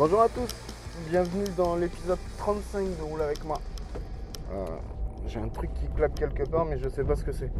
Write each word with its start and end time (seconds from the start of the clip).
Bonjour 0.00 0.22
à 0.22 0.30
tous, 0.30 0.48
bienvenue 1.10 1.44
dans 1.58 1.76
l'épisode 1.76 2.16
35 2.38 2.84
de 2.84 3.02
Roule 3.02 3.20
avec 3.20 3.44
moi. 3.44 3.58
Euh, 4.50 4.64
J'ai 5.26 5.38
un 5.40 5.48
truc 5.50 5.74
qui 5.74 5.88
claque 5.94 6.14
quelque 6.14 6.48
part 6.48 6.64
mais 6.64 6.78
je 6.78 6.88
sais 6.88 7.04
pas 7.04 7.16
ce 7.16 7.22
que 7.22 7.32
c'est. 7.32 7.52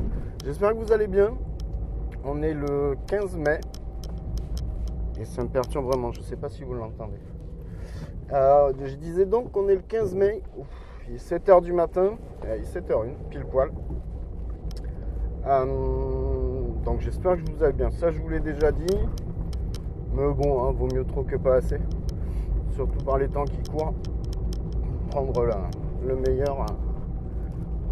J'espère 0.42 0.70
que 0.70 0.76
vous 0.76 0.90
allez 0.90 1.06
bien. 1.06 1.34
On 2.24 2.40
est 2.40 2.54
le 2.54 2.96
15 3.08 3.36
mai 3.36 3.60
et 5.20 5.26
ça 5.26 5.42
me 5.42 5.48
perturbe 5.48 5.84
vraiment, 5.84 6.12
je 6.12 6.22
sais 6.22 6.36
pas 6.36 6.48
si 6.48 6.64
vous 6.64 6.72
l'entendez. 6.72 7.20
Euh, 8.32 8.72
je 8.86 8.94
disais 8.94 9.26
donc 9.26 9.52
qu'on 9.52 9.68
est 9.68 9.74
le 9.74 9.82
15 9.82 10.14
mai, 10.14 10.40
il 11.10 11.16
est 11.16 11.18
7h 11.18 11.60
du 11.60 11.74
matin, 11.74 12.16
Euh, 12.46 12.56
il 12.56 12.62
est 12.62 12.74
7h01, 12.74 13.16
pile 13.28 13.44
poil. 13.44 13.70
Donc 16.86 17.00
j'espère 17.00 17.36
que 17.36 17.50
vous 17.50 17.62
allez 17.62 17.74
bien. 17.74 17.90
Ça 17.90 18.10
je 18.10 18.18
vous 18.18 18.30
l'ai 18.30 18.40
déjà 18.40 18.72
dit. 18.72 18.96
Mais 20.14 20.32
bon, 20.32 20.64
hein, 20.64 20.72
vaut 20.72 20.88
mieux 20.90 21.04
trop 21.04 21.22
que 21.22 21.36
pas 21.36 21.56
assez 21.56 21.78
surtout 22.80 23.04
par 23.04 23.18
les 23.18 23.28
temps 23.28 23.44
qui 23.44 23.62
courent. 23.70 23.92
Prendre 25.10 25.44
la, 25.44 25.58
le 26.06 26.16
meilleur 26.16 26.62
hein. 26.62 26.76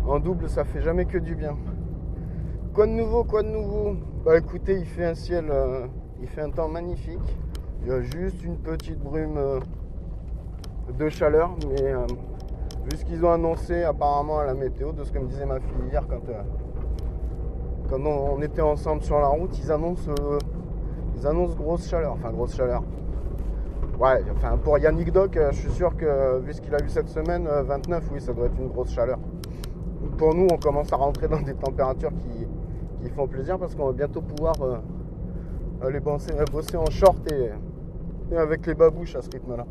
en 0.07 0.19
double, 0.19 0.49
ça 0.49 0.65
fait 0.65 0.81
jamais 0.81 1.05
que 1.05 1.19
du 1.19 1.35
bien. 1.35 1.59
Quoi 2.73 2.87
de 2.87 2.93
nouveau, 2.93 3.23
quoi 3.25 3.43
de 3.43 3.49
nouveau? 3.49 3.97
Bah 4.25 4.39
écoutez, 4.39 4.79
il 4.79 4.87
fait 4.87 5.05
un 5.05 5.15
ciel, 5.15 5.47
euh, 5.51 5.87
il 6.23 6.27
fait 6.27 6.41
un 6.41 6.51
temps 6.51 6.69
magnifique. 6.69 7.39
Il 7.83 7.89
y 7.89 7.91
a 7.91 8.01
juste 8.01 8.43
une 8.43 8.57
petite 8.57 8.99
brume 8.99 9.37
euh, 9.37 9.61
de 10.99 11.09
chaleur, 11.11 11.51
mais 11.69 11.83
euh, 11.83 12.07
vu 12.91 12.97
ce 12.97 13.05
qu'ils 13.05 13.23
ont 13.27 13.33
annoncé 13.33 13.83
apparemment 13.83 14.39
à 14.39 14.47
la 14.47 14.55
météo, 14.55 14.93
de 14.93 15.05
ce 15.05 15.13
que 15.13 15.19
me 15.19 15.27
disait 15.27 15.45
ma 15.45 15.61
fille 15.61 15.89
hier 15.91 16.07
quand, 16.09 16.21
quand 17.91 18.01
on, 18.07 18.37
on 18.39 18.41
était 18.41 18.63
ensemble 18.63 19.03
sur 19.03 19.19
la 19.19 19.29
route, 19.29 19.59
ils 19.59 19.71
annoncent, 19.71 20.11
ils 21.15 21.27
annoncent 21.27 21.57
grosse 21.57 21.87
chaleur, 21.87 22.13
enfin 22.15 22.31
grosse 22.31 22.55
chaleur. 22.57 22.83
Ouais, 23.99 24.23
enfin 24.37 24.57
pour 24.59 24.79
Yannick 24.79 25.13
Doc, 25.13 25.37
euh, 25.37 25.51
je 25.53 25.59
suis 25.59 25.73
sûr 25.73 25.97
que 25.97 26.39
vu 26.39 26.53
ce 26.53 26.61
qu'il 26.61 26.75
a 26.75 26.83
eu 26.83 26.89
cette 26.89 27.09
semaine, 27.09 27.47
euh, 27.49 27.63
29, 27.65 28.11
oui, 28.13 28.21
ça 28.21 28.33
doit 28.33 28.47
être 28.47 28.59
une 28.59 28.69
grosse 28.69 28.91
chaleur. 28.91 29.19
Pour 30.17 30.35
nous, 30.35 30.47
on 30.51 30.57
commence 30.57 30.93
à 30.93 30.97
rentrer 30.97 31.27
dans 31.27 31.41
des 31.41 31.55
températures 31.55 32.13
qui, 32.21 32.47
qui 33.03 33.11
font 33.11 33.27
plaisir 33.27 33.59
parce 33.59 33.75
qu'on 33.75 33.87
va 33.87 33.93
bientôt 33.93 34.21
pouvoir 34.21 34.55
euh, 34.63 34.77
aller 35.83 36.01
bosser, 36.01 36.33
bosser 36.53 36.77
en 36.77 36.91
short 36.91 37.19
et, 37.33 37.51
avec 38.37 38.67
les 38.67 38.75
babouches 38.75 39.17
à 39.17 39.23
ce 39.23 39.31
rythme-là. 39.31 39.67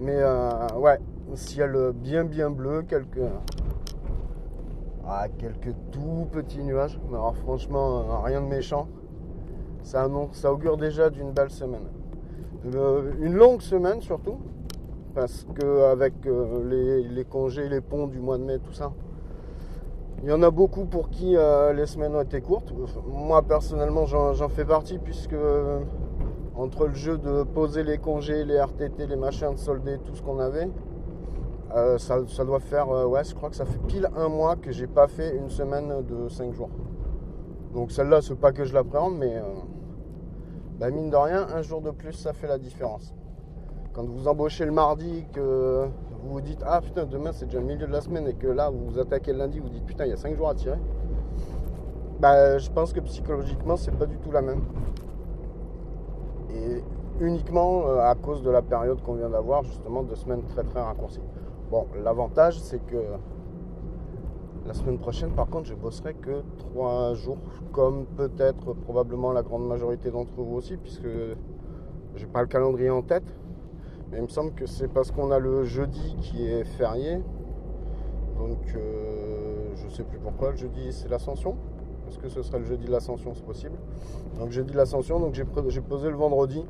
Mais 0.00 0.16
euh, 0.16 0.68
ouais, 0.76 0.98
ciel 1.34 1.92
bien 1.94 2.24
bien 2.24 2.50
bleu, 2.50 2.82
quelques, 2.82 3.28
ah, 5.06 5.26
quelques 5.38 5.74
tout 5.90 6.28
petits 6.30 6.62
nuages. 6.62 7.00
Mais 7.10 7.16
alors 7.16 7.36
franchement, 7.36 8.00
euh, 8.00 8.18
rien 8.24 8.40
de 8.40 8.46
méchant. 8.46 8.88
Ça, 9.82 10.04
annonce, 10.04 10.36
ça 10.36 10.52
augure 10.52 10.76
déjà 10.76 11.08
d'une 11.08 11.32
belle 11.32 11.50
semaine. 11.50 11.86
Euh, 12.66 13.12
une 13.20 13.34
longue 13.34 13.62
semaine 13.62 14.00
surtout, 14.00 14.38
parce 15.14 15.46
qu'avec 15.58 16.14
les, 16.64 17.02
les 17.02 17.24
congés, 17.24 17.68
les 17.68 17.80
ponts 17.80 18.06
du 18.06 18.18
mois 18.18 18.38
de 18.38 18.44
mai, 18.44 18.58
tout 18.58 18.72
ça, 18.72 18.92
il 20.22 20.28
y 20.28 20.32
en 20.32 20.42
a 20.42 20.50
beaucoup 20.50 20.84
pour 20.84 21.10
qui 21.10 21.36
euh, 21.36 21.72
les 21.72 21.86
semaines 21.86 22.14
ont 22.16 22.20
été 22.20 22.40
courtes. 22.40 22.72
Moi 23.06 23.40
personnellement, 23.42 24.04
j'en 24.06 24.48
fais 24.48 24.64
partie, 24.64 24.98
puisque 24.98 25.32
euh, 25.32 25.80
entre 26.56 26.88
le 26.88 26.94
jeu 26.94 27.18
de 27.18 27.44
poser 27.44 27.84
les 27.84 27.98
congés, 27.98 28.44
les 28.44 28.58
RTT, 28.60 29.06
les 29.06 29.16
machins, 29.16 29.52
de 29.52 29.58
solder 29.58 29.98
tout 29.98 30.14
ce 30.16 30.22
qu'on 30.22 30.40
avait, 30.40 30.68
euh, 31.76 31.98
ça, 31.98 32.18
ça 32.26 32.44
doit 32.44 32.58
faire, 32.58 32.90
euh, 32.90 33.06
ouais, 33.06 33.22
je 33.22 33.34
crois 33.34 33.48
que 33.48 33.56
ça 33.56 33.64
fait 33.64 33.78
pile 33.86 34.08
un 34.16 34.28
mois 34.28 34.56
que 34.56 34.72
j'ai 34.72 34.88
pas 34.88 35.06
fait 35.06 35.36
une 35.36 35.50
semaine 35.50 36.04
de 36.08 36.28
5 36.28 36.52
jours. 36.52 36.70
Donc 37.72 37.92
celle-là, 37.92 38.20
c'est 38.20 38.34
pas 38.34 38.50
que 38.50 38.64
je 38.64 38.74
l'appréhende, 38.74 39.18
mais 39.18 39.34
bah, 40.78 40.90
mine 40.90 41.10
de 41.10 41.16
rien, 41.16 41.46
un 41.54 41.62
jour 41.62 41.80
de 41.80 41.90
plus, 41.90 42.12
ça 42.12 42.32
fait 42.32 42.46
la 42.46 42.58
différence. 42.58 43.14
Quand 43.92 44.04
vous 44.04 44.28
embauchez 44.28 44.64
le 44.64 44.70
mardi, 44.70 45.26
que 45.32 45.88
vous 46.22 46.34
vous 46.34 46.40
dites 46.40 46.62
ah 46.66 46.80
putain 46.80 47.04
demain 47.04 47.32
c'est 47.32 47.46
déjà 47.46 47.58
le 47.58 47.64
milieu 47.64 47.86
de 47.86 47.92
la 47.92 48.00
semaine 48.00 48.26
et 48.28 48.34
que 48.34 48.46
là 48.46 48.70
vous 48.70 48.90
vous 48.90 48.98
attaquez 48.98 49.32
le 49.32 49.38
lundi, 49.38 49.60
vous 49.60 49.68
dites 49.68 49.84
putain 49.84 50.04
il 50.04 50.10
y 50.10 50.12
a 50.12 50.16
5 50.16 50.36
jours 50.36 50.48
à 50.48 50.54
tirer. 50.54 50.78
Bah 52.20 52.58
je 52.58 52.70
pense 52.70 52.92
que 52.92 53.00
psychologiquement 53.00 53.76
c'est 53.76 53.96
pas 53.96 54.06
du 54.06 54.18
tout 54.18 54.30
la 54.30 54.42
même. 54.42 54.62
Et 56.50 56.82
uniquement 57.20 57.88
euh, 57.88 58.00
à 58.00 58.14
cause 58.14 58.42
de 58.42 58.50
la 58.50 58.62
période 58.62 59.00
qu'on 59.02 59.14
vient 59.14 59.30
d'avoir, 59.30 59.64
justement 59.64 60.02
de 60.02 60.14
semaines 60.14 60.42
très 60.44 60.62
très 60.62 60.80
raccourcies. 60.80 61.22
Bon, 61.70 61.86
l'avantage 62.02 62.60
c'est 62.60 62.84
que 62.86 62.96
la 64.66 64.74
semaine 64.74 64.98
prochaine, 64.98 65.30
par 65.30 65.48
contre, 65.48 65.68
je 65.68 65.74
bosserai 65.74 66.14
que 66.14 66.42
3 66.58 67.14
jours, 67.14 67.38
comme 67.72 68.06
peut-être 68.16 68.74
probablement 68.74 69.32
la 69.32 69.42
grande 69.42 69.66
majorité 69.66 70.10
d'entre 70.10 70.32
vous 70.36 70.56
aussi, 70.56 70.76
puisque 70.76 71.08
j'ai 72.16 72.26
pas 72.26 72.42
le 72.42 72.48
calendrier 72.48 72.90
en 72.90 73.02
tête. 73.02 73.34
Mais 74.10 74.18
il 74.18 74.22
me 74.22 74.28
semble 74.28 74.52
que 74.52 74.66
c'est 74.66 74.88
parce 74.88 75.10
qu'on 75.10 75.30
a 75.30 75.38
le 75.38 75.64
jeudi 75.64 76.16
qui 76.20 76.46
est 76.46 76.64
férié. 76.64 77.20
Donc 78.38 78.58
euh, 78.74 79.74
je 79.74 79.88
sais 79.88 80.02
plus 80.02 80.18
pourquoi. 80.18 80.50
Le 80.52 80.56
jeudi 80.56 80.92
c'est 80.92 81.08
l'ascension. 81.08 81.56
Est-ce 82.08 82.18
que 82.18 82.28
ce 82.28 82.42
serait 82.42 82.58
le 82.58 82.64
jeudi 82.64 82.86
de 82.86 82.90
l'ascension? 82.90 83.32
C'est 83.34 83.44
possible. 83.44 83.76
Donc 84.38 84.50
jeudi 84.50 84.72
de 84.72 84.76
l'ascension, 84.76 85.20
donc 85.20 85.34
j'ai 85.34 85.80
posé 85.80 86.08
le 86.08 86.16
vendredi. 86.16 86.64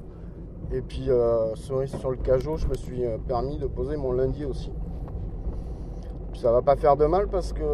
Et 0.73 0.83
puis 0.83 1.09
euh, 1.09 1.55
sur 1.55 2.11
le 2.11 2.17
cajot, 2.17 2.57
je 2.57 2.67
me 2.67 2.75
suis 2.75 3.05
euh, 3.05 3.19
permis 3.19 3.59
de 3.59 3.67
poser 3.67 3.97
mon 3.97 4.12
lundi 4.12 4.45
aussi. 4.45 4.73
Ça 6.40 6.52
va 6.52 6.62
pas 6.62 6.76
faire 6.76 6.96
de 6.96 7.05
mal 7.05 7.26
parce 7.26 7.52
que 7.52 7.64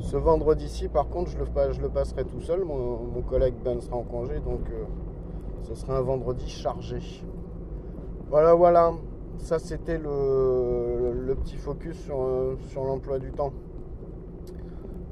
ce 0.00 0.18
vendredi-ci, 0.18 0.88
par 0.88 1.08
contre, 1.08 1.30
je 1.30 1.38
le, 1.38 1.46
je 1.72 1.80
le 1.80 1.88
passerai 1.88 2.26
tout 2.26 2.42
seul. 2.42 2.62
Mon, 2.66 3.22
collègue 3.22 3.54
Ben 3.64 3.80
sera 3.80 3.96
en 3.96 4.02
congé, 4.02 4.40
donc 4.40 4.60
euh, 4.70 4.84
ce 5.62 5.74
sera 5.74 5.96
un 5.96 6.02
vendredi 6.02 6.46
chargé. 6.50 6.98
Voilà, 8.28 8.52
voilà. 8.52 8.92
Ça, 9.38 9.58
c'était 9.58 9.96
le, 9.96 11.12
le 11.14 11.34
petit 11.34 11.56
focus 11.56 11.96
sur, 12.00 12.20
euh, 12.20 12.56
sur 12.68 12.84
l'emploi 12.84 13.18
du 13.18 13.32
temps. 13.32 13.54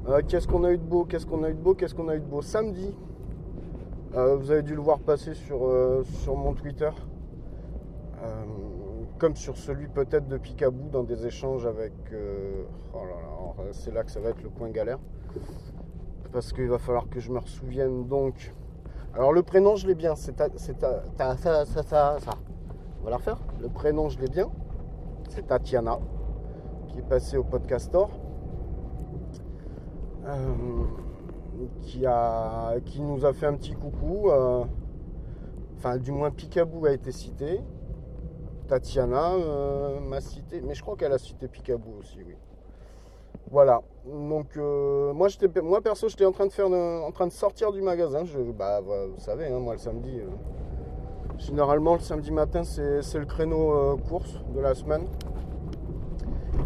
Euh, 0.07 0.21
qu'est-ce 0.27 0.47
qu'on 0.47 0.65
a 0.65 0.71
eu 0.71 0.77
de 0.77 0.83
beau? 0.83 1.03
Qu'est-ce 1.03 1.25
qu'on 1.25 1.43
a 1.43 1.49
eu 1.49 1.55
de 1.55 1.59
beau? 1.59 1.73
Qu'est-ce 1.73 1.95
qu'on 1.95 2.09
a 2.09 2.15
eu 2.15 2.19
de 2.19 2.25
beau 2.25 2.43
Samedi, 2.43 2.93
vous 4.13 4.51
avez 4.51 4.61
dû 4.61 4.75
le 4.75 4.81
voir 4.81 4.99
passer 4.99 5.33
sur, 5.33 5.67
sur 6.21 6.35
mon 6.35 6.53
Twitter. 6.53 6.91
Comme 9.17 9.35
sur 9.35 9.55
celui 9.57 9.87
peut-être 9.87 10.27
de 10.27 10.37
Picaboo 10.37 10.89
dans 10.91 11.03
des 11.03 11.25
échanges 11.25 11.65
avec. 11.65 11.93
euh, 12.11 12.63
oh 12.93 12.97
là 13.57 13.63
là, 13.63 13.71
c'est 13.71 13.91
là 13.93 14.03
que 14.03 14.11
ça 14.11 14.19
va 14.19 14.29
être 14.29 14.43
le 14.43 14.49
point 14.49 14.69
galère. 14.69 14.99
Parce 16.33 16.51
qu'il 16.51 16.67
va 16.67 16.79
falloir 16.79 17.07
que 17.09 17.19
je 17.21 17.31
me 17.31 17.39
souvienne 17.45 18.07
donc. 18.07 18.53
Alors 19.13 19.31
le 19.31 19.41
prénom 19.41 19.77
je 19.77 19.87
l'ai 19.87 19.95
bien, 19.95 20.15
c'est. 20.15 20.35
On 23.01 23.05
va 23.05 23.09
la 23.09 23.17
refaire. 23.17 23.37
Le 23.61 23.69
prénom 23.69 24.09
je 24.09 24.19
l'ai 24.19 24.27
bien. 24.27 24.49
C'est 25.29 25.47
Tatiana 25.47 25.97
qui 26.87 26.99
est 26.99 27.07
passée 27.07 27.37
au 27.37 27.43
podcast 27.43 27.85
store. 27.87 28.09
Euh, 30.25 30.83
qui 31.81 33.01
nous 33.01 33.25
a 33.25 33.31
fait 33.33 33.45
un 33.45 33.53
petit 33.53 33.73
coucou. 33.73 34.29
euh, 34.29 34.65
Enfin, 35.77 35.97
du 35.97 36.11
moins, 36.11 36.31
Picaboo 36.31 36.85
a 36.85 36.91
été 36.91 37.11
cité. 37.11 37.61
Tatiana 38.67 39.33
euh, 39.33 39.99
m'a 39.99 40.21
cité, 40.21 40.61
mais 40.61 40.73
je 40.73 40.81
crois 40.81 40.95
qu'elle 40.95 41.13
a 41.13 41.17
cité 41.17 41.47
Picaboo 41.47 41.99
aussi, 41.99 42.17
oui. 42.25 42.35
Voilà. 43.51 43.81
Donc, 44.05 44.57
euh, 44.57 45.13
moi, 45.13 45.81
perso, 45.81 46.09
j'étais 46.09 46.25
en 46.25 46.31
train 46.31 46.47
de 46.47 46.51
faire, 46.51 46.67
en 46.67 47.11
train 47.11 47.27
de 47.27 47.31
sortir 47.31 47.71
du 47.71 47.81
magasin. 47.81 48.23
Bah, 48.57 48.81
vous 48.81 49.19
savez, 49.19 49.47
hein, 49.47 49.59
moi, 49.59 49.73
le 49.73 49.79
samedi, 49.79 50.19
euh, 50.19 50.27
généralement, 51.37 51.93
le 51.93 51.99
samedi 51.99 52.31
matin, 52.31 52.63
c'est, 52.63 53.13
le 53.13 53.25
créneau 53.25 53.97
course 54.09 54.41
de 54.53 54.59
la 54.59 54.73
semaine. 54.73 55.05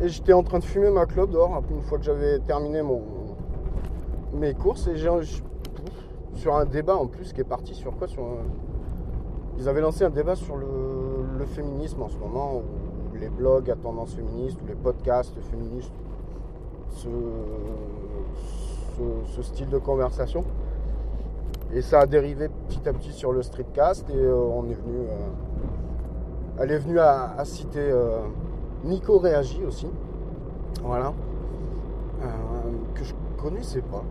Et 0.02 0.08
j'étais 0.08 0.34
en 0.34 0.44
train 0.44 0.60
de 0.60 0.64
fumer 0.64 0.90
ma 0.90 1.06
clope 1.06 1.32
dehors, 1.32 1.62
une 1.70 1.82
fois 1.82 1.98
que 1.98 2.06
j'avais 2.06 2.40
terminé 2.40 2.82
mon, 2.82 3.02
mes 4.34 4.54
courses, 4.54 4.88
et 4.88 4.96
j'ai, 4.96 5.10
sur 6.36 6.56
un 6.56 6.66
débat 6.66 6.96
en 6.96 7.08
plus 7.08 7.34
qui 7.34 7.42
est 7.42 7.46
parti 7.46 7.76
sur 7.76 7.98
quoi 7.98 8.08
ils 9.60 9.68
avaient 9.68 9.82
lancé 9.82 10.06
un 10.06 10.10
débat 10.10 10.36
sur 10.36 10.56
le, 10.56 10.66
féminisme 11.46 12.02
en 12.04 12.10
ce 12.10 12.18
moment, 12.18 12.58
où 12.58 13.18
les 13.18 13.30
blogs 13.30 13.72
à 13.72 13.76
tendance 13.76 14.14
féministe, 14.14 14.58
ou 14.64 14.68
les 14.68 14.76
podcasts 14.76 15.34
féministes, 15.50 15.92
ce, 16.96 17.10
style 19.42 19.70
de 19.70 19.80
conversation. 19.80 20.44
Et 21.74 21.82
ça 21.82 22.02
a 22.02 22.06
dérivé 22.06 22.50
petit 22.68 22.88
à 22.88 22.94
petit 22.94 23.12
sur 23.12 23.32
le 23.32 23.42
streetcast, 23.42 24.10
et 24.10 24.16
euh, 24.16 24.36
on 24.36 24.64
est 24.70 24.74
venu. 24.74 25.00
euh, 25.00 25.28
elle 26.60 26.72
est 26.72 26.78
venue 26.78 27.00
à, 27.00 27.34
citer 27.46 27.80
euh, 27.80 28.20
Nico 28.84 29.18
Réagi 29.18 29.64
aussi. 29.66 29.88
Voilà. 30.84 31.14
Que 32.94 33.04
je 33.04 33.14
connaissais 33.42 33.82
pas. 33.82 34.04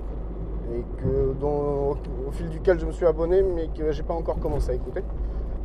Et 0.74 0.82
que 1.00 1.34
au, 1.44 1.96
au 2.26 2.30
fil 2.32 2.48
duquel 2.48 2.80
je 2.80 2.86
me 2.86 2.92
suis 2.92 3.06
abonné, 3.06 3.42
mais 3.42 3.68
que 3.68 3.92
j'ai 3.92 4.02
pas 4.02 4.14
encore 4.14 4.40
commencé 4.40 4.70
à 4.70 4.74
écouter. 4.74 5.02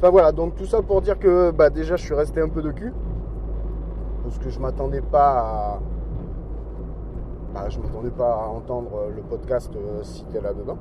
Enfin 0.04 0.12
voilà, 0.12 0.34
donc 0.34 0.56
tout 0.56 0.66
ça 0.66 0.82
pour 0.82 1.02
dire 1.02 1.18
que 1.18 1.52
bah, 1.52 1.70
déjà 1.70 1.96
je 1.96 2.04
suis 2.04 2.14
resté 2.14 2.42
un 2.42 2.50
peu 2.50 2.62
de 2.62 2.72
cul. 2.72 2.92
Parce 4.24 4.38
que 4.38 4.50
je 4.50 4.60
m'attendais 4.60 5.00
pas 5.00 5.40
à. 5.40 5.80
bah, 7.54 7.70
je 7.70 7.80
m'attendais 7.80 8.10
pas 8.10 8.34
à 8.34 8.48
entendre 8.48 9.06
le 9.16 9.22
podcast 9.22 9.72
euh, 9.74 10.04
cité 10.04 10.42
là-dedans. 10.42 10.78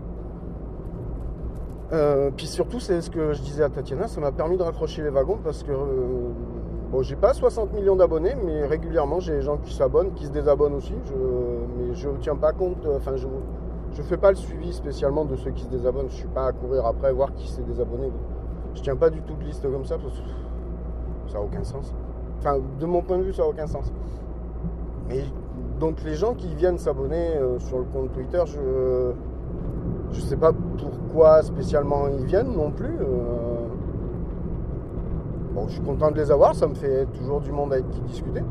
Euh, 1.93 2.33
puis 2.37 2.49
surtout, 2.49 2.81
c'est 2.81 3.01
ce 3.01 3.11
que 3.11 3.33
je 3.33 3.43
disais 3.43 3.63
à 3.63 3.69
Tatiana, 3.69 4.09
ça 4.09 4.21
m'a 4.21 4.33
permis 4.33 4.57
de 4.57 4.65
raccrocher 4.65 5.03
les 5.03 5.11
wagons 5.11 5.39
parce 5.45 5.63
que 5.63 5.71
euh, 5.71 6.33
bon, 6.91 7.03
j'ai 7.03 7.15
pas 7.15 7.33
60 7.33 7.75
millions 7.75 7.95
d'abonnés, 7.95 8.35
mais 8.45 8.67
régulièrement 8.67 9.21
j'ai 9.21 9.35
des 9.37 9.43
gens 9.43 9.59
qui 9.59 9.73
s'abonnent, 9.73 10.15
qui 10.15 10.27
se 10.27 10.33
désabonnent 10.33 10.75
aussi. 10.75 10.95
Mais 11.79 11.95
je 11.95 12.09
tiens 12.23 12.35
pas 12.35 12.53
compte, 12.53 12.85
euh, 12.87 12.97
enfin 12.97 13.15
je 13.15 13.29
je 13.93 14.03
fais 14.03 14.17
pas 14.17 14.31
le 14.31 14.37
suivi 14.37 14.73
spécialement 14.73 15.25
de 15.25 15.37
ceux 15.37 15.53
qui 15.53 15.63
se 15.63 15.69
désabonnent. 15.69 16.09
Je 16.09 16.17
suis 16.17 16.27
pas 16.27 16.47
à 16.47 16.53
courir 16.53 16.87
après 16.87 17.13
voir 17.13 17.33
qui 17.35 17.49
s'est 17.49 17.63
désabonné. 17.63 18.11
Je 18.75 18.83
tiens 18.83 18.97
pas 18.97 19.11
du 19.11 19.21
tout 19.23 19.35
de 19.35 19.45
liste 19.45 19.63
comme 19.71 19.85
ça 19.85 19.97
parce 19.99 20.19
que 20.19 21.31
ça 21.31 21.39
a 21.39 21.41
aucun 21.41 21.65
sens. 21.65 21.95
Enfin, 22.39 22.59
de 22.81 22.87
mon 22.87 23.03
point 23.03 23.19
de 23.19 23.23
vue, 23.23 23.33
ça 23.33 23.43
a 23.43 23.47
aucun 23.47 23.67
sens. 23.67 23.93
Mais 25.09 25.25
donc 25.79 26.03
les 26.05 26.15
gens 26.15 26.35
qui 26.35 26.55
viennent 26.55 26.79
s'abonner 26.79 27.37
euh, 27.37 27.59
sur 27.59 27.79
le 27.79 27.85
compte 27.85 28.13
Twitter, 28.13 28.43
je 28.47 29.13
je 30.13 30.21
sais 30.21 30.37
pas 30.37 30.53
pourquoi 30.53 31.43
spécialement 31.43 32.09
ils 32.09 32.27
viennent 32.27 32.53
non 32.55 32.71
plus. 32.71 32.97
euh. 33.01 33.67
Bon, 35.55 35.67
je 35.69 35.73
suis 35.75 35.83
content 35.83 36.11
de 36.11 36.17
les 36.17 36.31
avoir, 36.31 36.55
ça 36.55 36.67
me 36.67 36.75
fait 36.75 37.07
toujours 37.19 37.41
du 37.41 37.53
monde 37.53 37.73
avec 37.73 37.89
qui 37.91 38.01
discuter. 38.01 38.43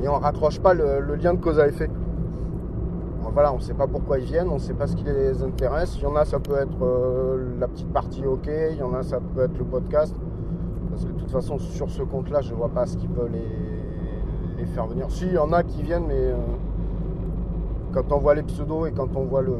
Mais 0.00 0.08
on 0.08 0.18
raccroche 0.18 0.60
pas 0.60 0.74
le 0.74 1.14
lien 1.14 1.32
de 1.34 1.40
cause 1.40 1.58
à 1.60 1.68
effet. 1.68 1.88
Voilà, 3.32 3.52
on 3.52 3.56
ne 3.56 3.60
sait 3.60 3.74
pas 3.74 3.86
pourquoi 3.86 4.18
ils 4.18 4.24
viennent, 4.24 4.48
on 4.48 4.54
ne 4.54 4.58
sait 4.60 4.74
pas 4.74 4.86
ce 4.86 4.96
qui 4.96 5.04
les 5.04 5.42
intéresse. 5.42 5.96
Il 5.96 6.02
y 6.02 6.06
en 6.06 6.16
a, 6.16 6.24
ça 6.24 6.38
peut 6.38 6.56
être 6.56 6.82
euh, 6.82 7.58
la 7.58 7.68
petite 7.68 7.92
partie 7.92 8.24
OK, 8.24 8.48
il 8.70 8.76
y 8.78 8.82
en 8.82 8.94
a, 8.94 9.02
ça 9.02 9.18
peut 9.20 9.42
être 9.42 9.58
le 9.58 9.64
podcast. 9.64 10.14
Parce 10.90 11.04
que 11.04 11.12
de 11.12 11.18
toute 11.18 11.30
façon, 11.30 11.58
sur 11.58 11.90
ce 11.90 12.02
compte-là, 12.02 12.40
je 12.40 12.54
vois 12.54 12.68
pas 12.70 12.86
ce 12.86 12.96
qui 12.96 13.08
peut 13.08 13.28
les, 13.30 14.64
faire 14.66 14.86
venir. 14.86 15.10
Si, 15.10 15.26
il 15.26 15.34
y 15.34 15.38
en 15.38 15.52
a 15.52 15.62
qui 15.62 15.82
viennent, 15.82 16.06
mais 16.08 16.14
euh, 16.14 16.36
quand 17.92 18.10
on 18.10 18.18
voit 18.18 18.34
les 18.34 18.42
pseudos 18.42 18.86
et 18.86 18.92
quand 18.92 19.14
on 19.16 19.24
voit 19.24 19.42
le. 19.42 19.54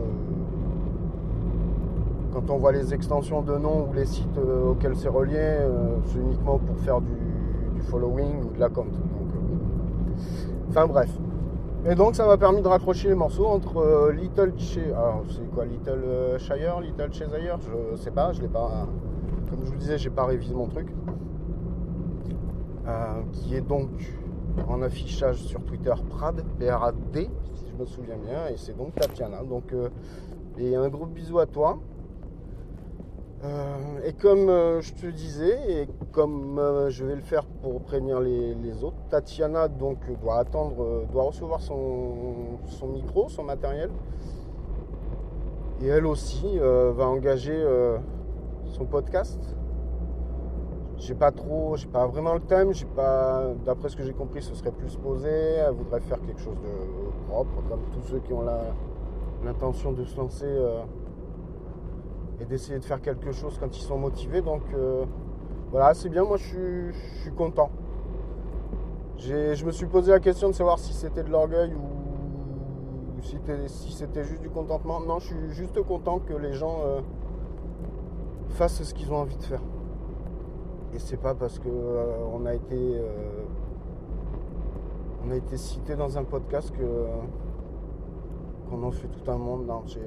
Quand 2.33 2.51
on 2.51 2.57
voit 2.57 2.73
les 2.73 2.93
extensions 2.93 3.41
de 3.41 3.57
noms 3.57 3.89
ou 3.89 3.95
les 3.95 4.05
sites 4.05 4.39
euh, 4.39 4.71
auxquels 4.71 4.97
c'est 4.97 5.09
relié, 5.09 5.59
c'est 6.07 6.19
uniquement 6.19 6.59
pour 6.59 6.77
faire 6.79 7.01
du, 7.01 7.83
following 7.83 8.43
ou 8.43 8.55
de 8.55 8.61
la 8.61 8.69
compte. 8.69 8.93
Donc, 8.93 9.31
Enfin 10.69 10.87
bref. 10.87 11.11
Et 11.89 11.95
donc 11.95 12.17
ça 12.17 12.27
m'a 12.27 12.37
permis 12.37 12.63
de 12.63 12.67
raccrocher 12.67 13.09
les 13.09 13.15
morceaux 13.15 13.47
entre 13.47 13.77
euh, 13.77 14.13
Little 14.13 14.55
Che... 14.59 14.79
Alors 14.89 15.23
c'est 15.29 15.49
quoi 15.55 15.65
Little 15.65 16.03
euh, 16.05 16.37
Shire 16.37 16.81
Little 16.81 17.13
Cheshire? 17.13 17.59
Je 17.61 17.97
sais 17.97 18.11
pas, 18.11 18.33
je 18.33 18.43
l'ai 18.43 18.49
pas... 18.49 18.89
Comme 19.49 19.61
je 19.65 19.71
vous 19.71 19.77
disais, 19.77 19.97
j'ai 19.97 20.11
pas 20.11 20.25
révisé 20.25 20.53
mon 20.53 20.67
truc. 20.67 20.89
Euh, 22.89 23.23
qui 23.33 23.55
est 23.55 23.61
donc 23.61 23.91
en 24.67 24.83
affichage 24.83 25.37
sur 25.37 25.63
Twitter 25.63 25.95
Prad, 26.11 26.43
P-R-A-D, 26.59 27.31
si 27.55 27.67
je 27.69 27.81
me 27.81 27.87
souviens 27.87 28.17
bien, 28.17 28.49
et 28.49 28.57
c'est 28.57 28.77
donc 28.77 28.97
Tatiana. 28.97 29.45
Donc, 29.45 29.73
et 30.59 30.75
un 30.75 30.89
gros 30.89 31.07
bisou 31.07 31.39
à 31.39 31.47
toi. 31.47 31.79
Euh, 33.45 34.01
et 34.05 34.15
comme 34.15 34.49
euh, 34.49 34.81
je 34.81 34.95
te 34.95 35.07
disais, 35.07 35.83
et 35.83 35.89
comme 36.13 36.59
euh, 36.59 36.89
je 36.89 37.05
vais 37.05 37.15
le 37.15 37.21
faire 37.21 37.45
pour 37.45 37.83
prévenir 37.83 38.19
les, 38.21 38.83
autres, 38.83 38.97
Tatiana 39.11 39.69
donc 39.69 39.99
doit 40.21 40.39
attendre, 40.39 41.05
doit 41.13 41.25
recevoir 41.25 41.61
son, 41.61 42.59
son 42.67 42.89
micro, 42.89 43.29
son 43.29 43.45
matériel. 43.45 43.91
Et 45.83 45.89
elle 45.89 46.07
aussi 46.07 46.59
va 46.59 47.07
engager 47.07 47.63
son 48.65 48.87
podcast. 48.87 49.39
J'ai 50.97 51.15
pas 51.15 51.31
trop, 51.31 51.77
j'ai 51.77 51.87
pas 51.87 52.07
vraiment 52.07 52.33
le 52.33 52.41
thème, 52.41 52.73
j'ai 52.73 52.87
pas, 52.87 53.45
d'après 53.67 53.91
ce 53.91 53.97
que 53.97 54.03
j'ai 54.03 54.15
compris, 54.15 54.41
ce 54.41 54.55
serait 54.55 54.73
plus 54.73 54.97
posé. 54.97 55.29
Elle 55.29 55.75
voudrait 55.75 56.01
faire 56.01 56.19
quelque 56.23 56.41
chose 56.41 56.57
de 56.63 57.29
propre, 57.29 57.63
comme 57.69 57.83
tous 57.93 58.09
ceux 58.09 58.21
qui 58.21 58.33
ont 58.33 58.45
l'intention 59.45 59.93
de 59.93 60.05
se 60.05 60.17
lancer. 60.17 60.47
Et 62.41 62.45
d'essayer 62.45 62.79
de 62.79 62.85
faire 62.85 63.01
quelque 63.01 63.33
chose 63.33 63.57
quand 63.59 63.77
ils 63.77 63.83
sont 63.83 63.99
motivés. 63.99 64.43
Donc 64.43 64.63
euh, 64.75 65.05
voilà, 65.71 65.95
c'est 65.95 66.09
bien, 66.09 66.25
moi 66.25 66.37
je 66.37 66.45
suis, 66.45 66.93
je 66.93 67.21
suis 67.23 67.33
content. 67.33 67.71
Je 69.19 69.65
me 69.65 69.71
suis 69.71 69.87
posé 69.87 70.13
la 70.13 70.21
question 70.21 70.49
de 70.49 70.55
savoir 70.55 70.79
si 70.79 70.93
c'était 70.93 71.23
de 71.25 71.31
l'orgueil 71.31 71.73
ou 71.75 73.23
si 73.23 73.33
c'était 73.33 73.67
si 73.69 73.93
c'était 73.93 74.25
juste 74.25 74.43
du 74.43 74.51
contentement. 74.51 75.01
Non, 75.01 75.19
je 75.19 75.27
suis 75.29 75.49
juste 75.53 75.81
content 75.83 76.19
que 76.19 76.35
les 76.35 76.53
gens 76.53 76.81
euh, 76.85 77.01
fassent 78.51 78.83
ce 78.83 78.93
qu'ils 78.95 79.11
ont 79.13 79.17
envie 79.17 79.37
de 79.39 79.43
faire. 79.43 79.63
Et 80.95 80.99
c'est 80.99 81.17
pas 81.17 81.35
parce 81.35 81.59
que 81.59 81.69
euh, 81.69 82.17
on 82.33 82.45
a 82.47 82.55
été 82.55 83.01
on 85.27 85.31
a 85.31 85.35
été 85.37 85.57
cité 85.57 85.97
dans 85.97 86.17
un 86.19 86.25
podcast 86.25 86.71
que 86.71 86.85
qu'on 88.71 88.83
en 88.83 88.91
fait 88.91 89.09
tout 89.09 89.31
un 89.31 89.39
monde. 89.39 89.67
Non, 89.67 89.83
j'ai- 89.87 90.01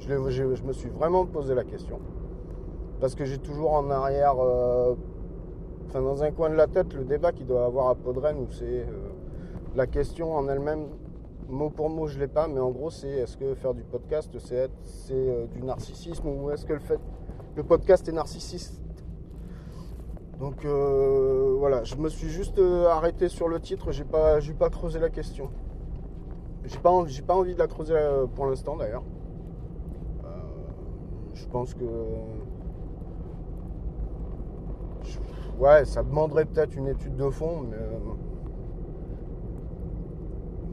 je, 0.00 0.64
me 0.64 0.72
suis 0.72 0.88
vraiment 0.88 1.26
posé 1.26 1.54
la 1.54 1.64
question. 1.64 2.00
Parce 3.00 3.14
que 3.14 3.24
j'ai 3.24 3.38
toujours 3.38 3.72
en 3.72 3.90
arrière, 3.90 4.34
euh, 4.40 4.94
enfin 5.86 6.02
dans 6.02 6.22
un 6.22 6.30
coin 6.30 6.50
de 6.50 6.54
la 6.54 6.66
tête, 6.66 6.94
le 6.94 7.04
débat 7.04 7.32
qu'il 7.32 7.46
doit 7.46 7.64
avoir 7.64 7.88
à 7.88 7.94
Podren 7.94 8.38
où 8.38 8.50
c'est 8.50 8.64
euh, 8.64 8.86
la 9.76 9.86
question 9.86 10.34
en 10.34 10.48
elle-même, 10.48 10.86
mot 11.48 11.70
pour 11.70 11.90
mot, 11.90 12.06
je 12.06 12.18
l'ai 12.18 12.28
pas, 12.28 12.48
mais 12.48 12.60
en 12.60 12.70
gros, 12.70 12.90
c'est 12.90 13.08
est-ce 13.08 13.36
que 13.36 13.54
faire 13.54 13.74
du 13.74 13.82
podcast, 13.82 14.36
c'est 14.38 14.68
euh, 15.12 15.46
du 15.46 15.62
narcissisme 15.62 16.28
ou 16.28 16.50
est-ce 16.50 16.66
que 16.66 16.72
le 16.72 16.80
fait, 16.80 17.00
le 17.56 17.62
podcast 17.62 18.08
est 18.08 18.12
narcissiste? 18.12 18.80
Donc 20.40 20.64
voilà, 20.64 21.82
je 21.82 21.96
me 21.96 22.08
suis 22.08 22.28
juste 22.28 22.60
arrêté 22.88 23.28
sur 23.28 23.48
le 23.48 23.58
titre, 23.58 23.90
j'ai 23.90 24.04
pas, 24.04 24.38
pas 24.56 24.70
creusé 24.70 25.00
la 25.00 25.10
question. 25.10 25.50
J'ai 26.64 26.78
pas, 26.78 26.92
pas 27.26 27.34
envie 27.34 27.54
de 27.54 27.58
la 27.58 27.66
creuser 27.66 27.96
pour 28.36 28.46
l'instant 28.46 28.76
d'ailleurs. 28.76 29.02
Je 31.38 31.46
pense 31.48 31.74
que. 31.74 31.84
je- 35.02 35.18
Ouais, 35.58 35.84
ça 35.84 36.02
demanderait 36.02 36.44
peut-être 36.44 36.76
une 36.76 36.88
étude 36.88 37.16
de 37.16 37.30
fond, 37.30 37.62
mais. 37.70 37.76
euh, 37.76 37.98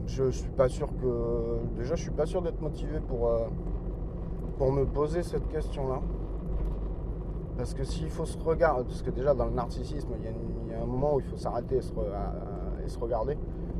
Je, 0.06 0.24
je 0.24 0.30
suis 0.30 0.50
pas 0.50 0.68
sûr 0.68 0.88
que. 0.96 1.58
Déjà, 1.76 1.94
je 1.94 2.02
suis 2.02 2.10
pas 2.12 2.26
sûr 2.26 2.40
d'être 2.42 2.60
motivé 2.60 3.00
pour, 3.00 3.28
euh, 3.28 3.46
pour 4.58 4.72
me 4.72 4.84
poser 4.86 5.22
cette 5.22 5.46
question-là. 5.48 6.00
Parce 7.56 7.74
que 7.74 7.84
s'il 7.84 8.10
faut 8.10 8.24
se 8.26 8.38
regarder, 8.38 8.84
parce 8.84 9.02
que 9.02 9.10
déjà 9.10 9.34
dans 9.34 9.46
le 9.46 9.52
narcissisme, 9.52 10.10
il 10.18 10.70
y 10.70 10.74
a, 10.74 10.82
un 10.82 10.86
moment 10.86 11.14
où 11.14 11.20
il 11.20 11.24
faut 11.26 11.36
s'arrêter 11.36 11.76
et, 11.76 11.80
se 11.80 11.92
et 12.84 12.88
se 12.88 12.98
regarder. 12.98 13.36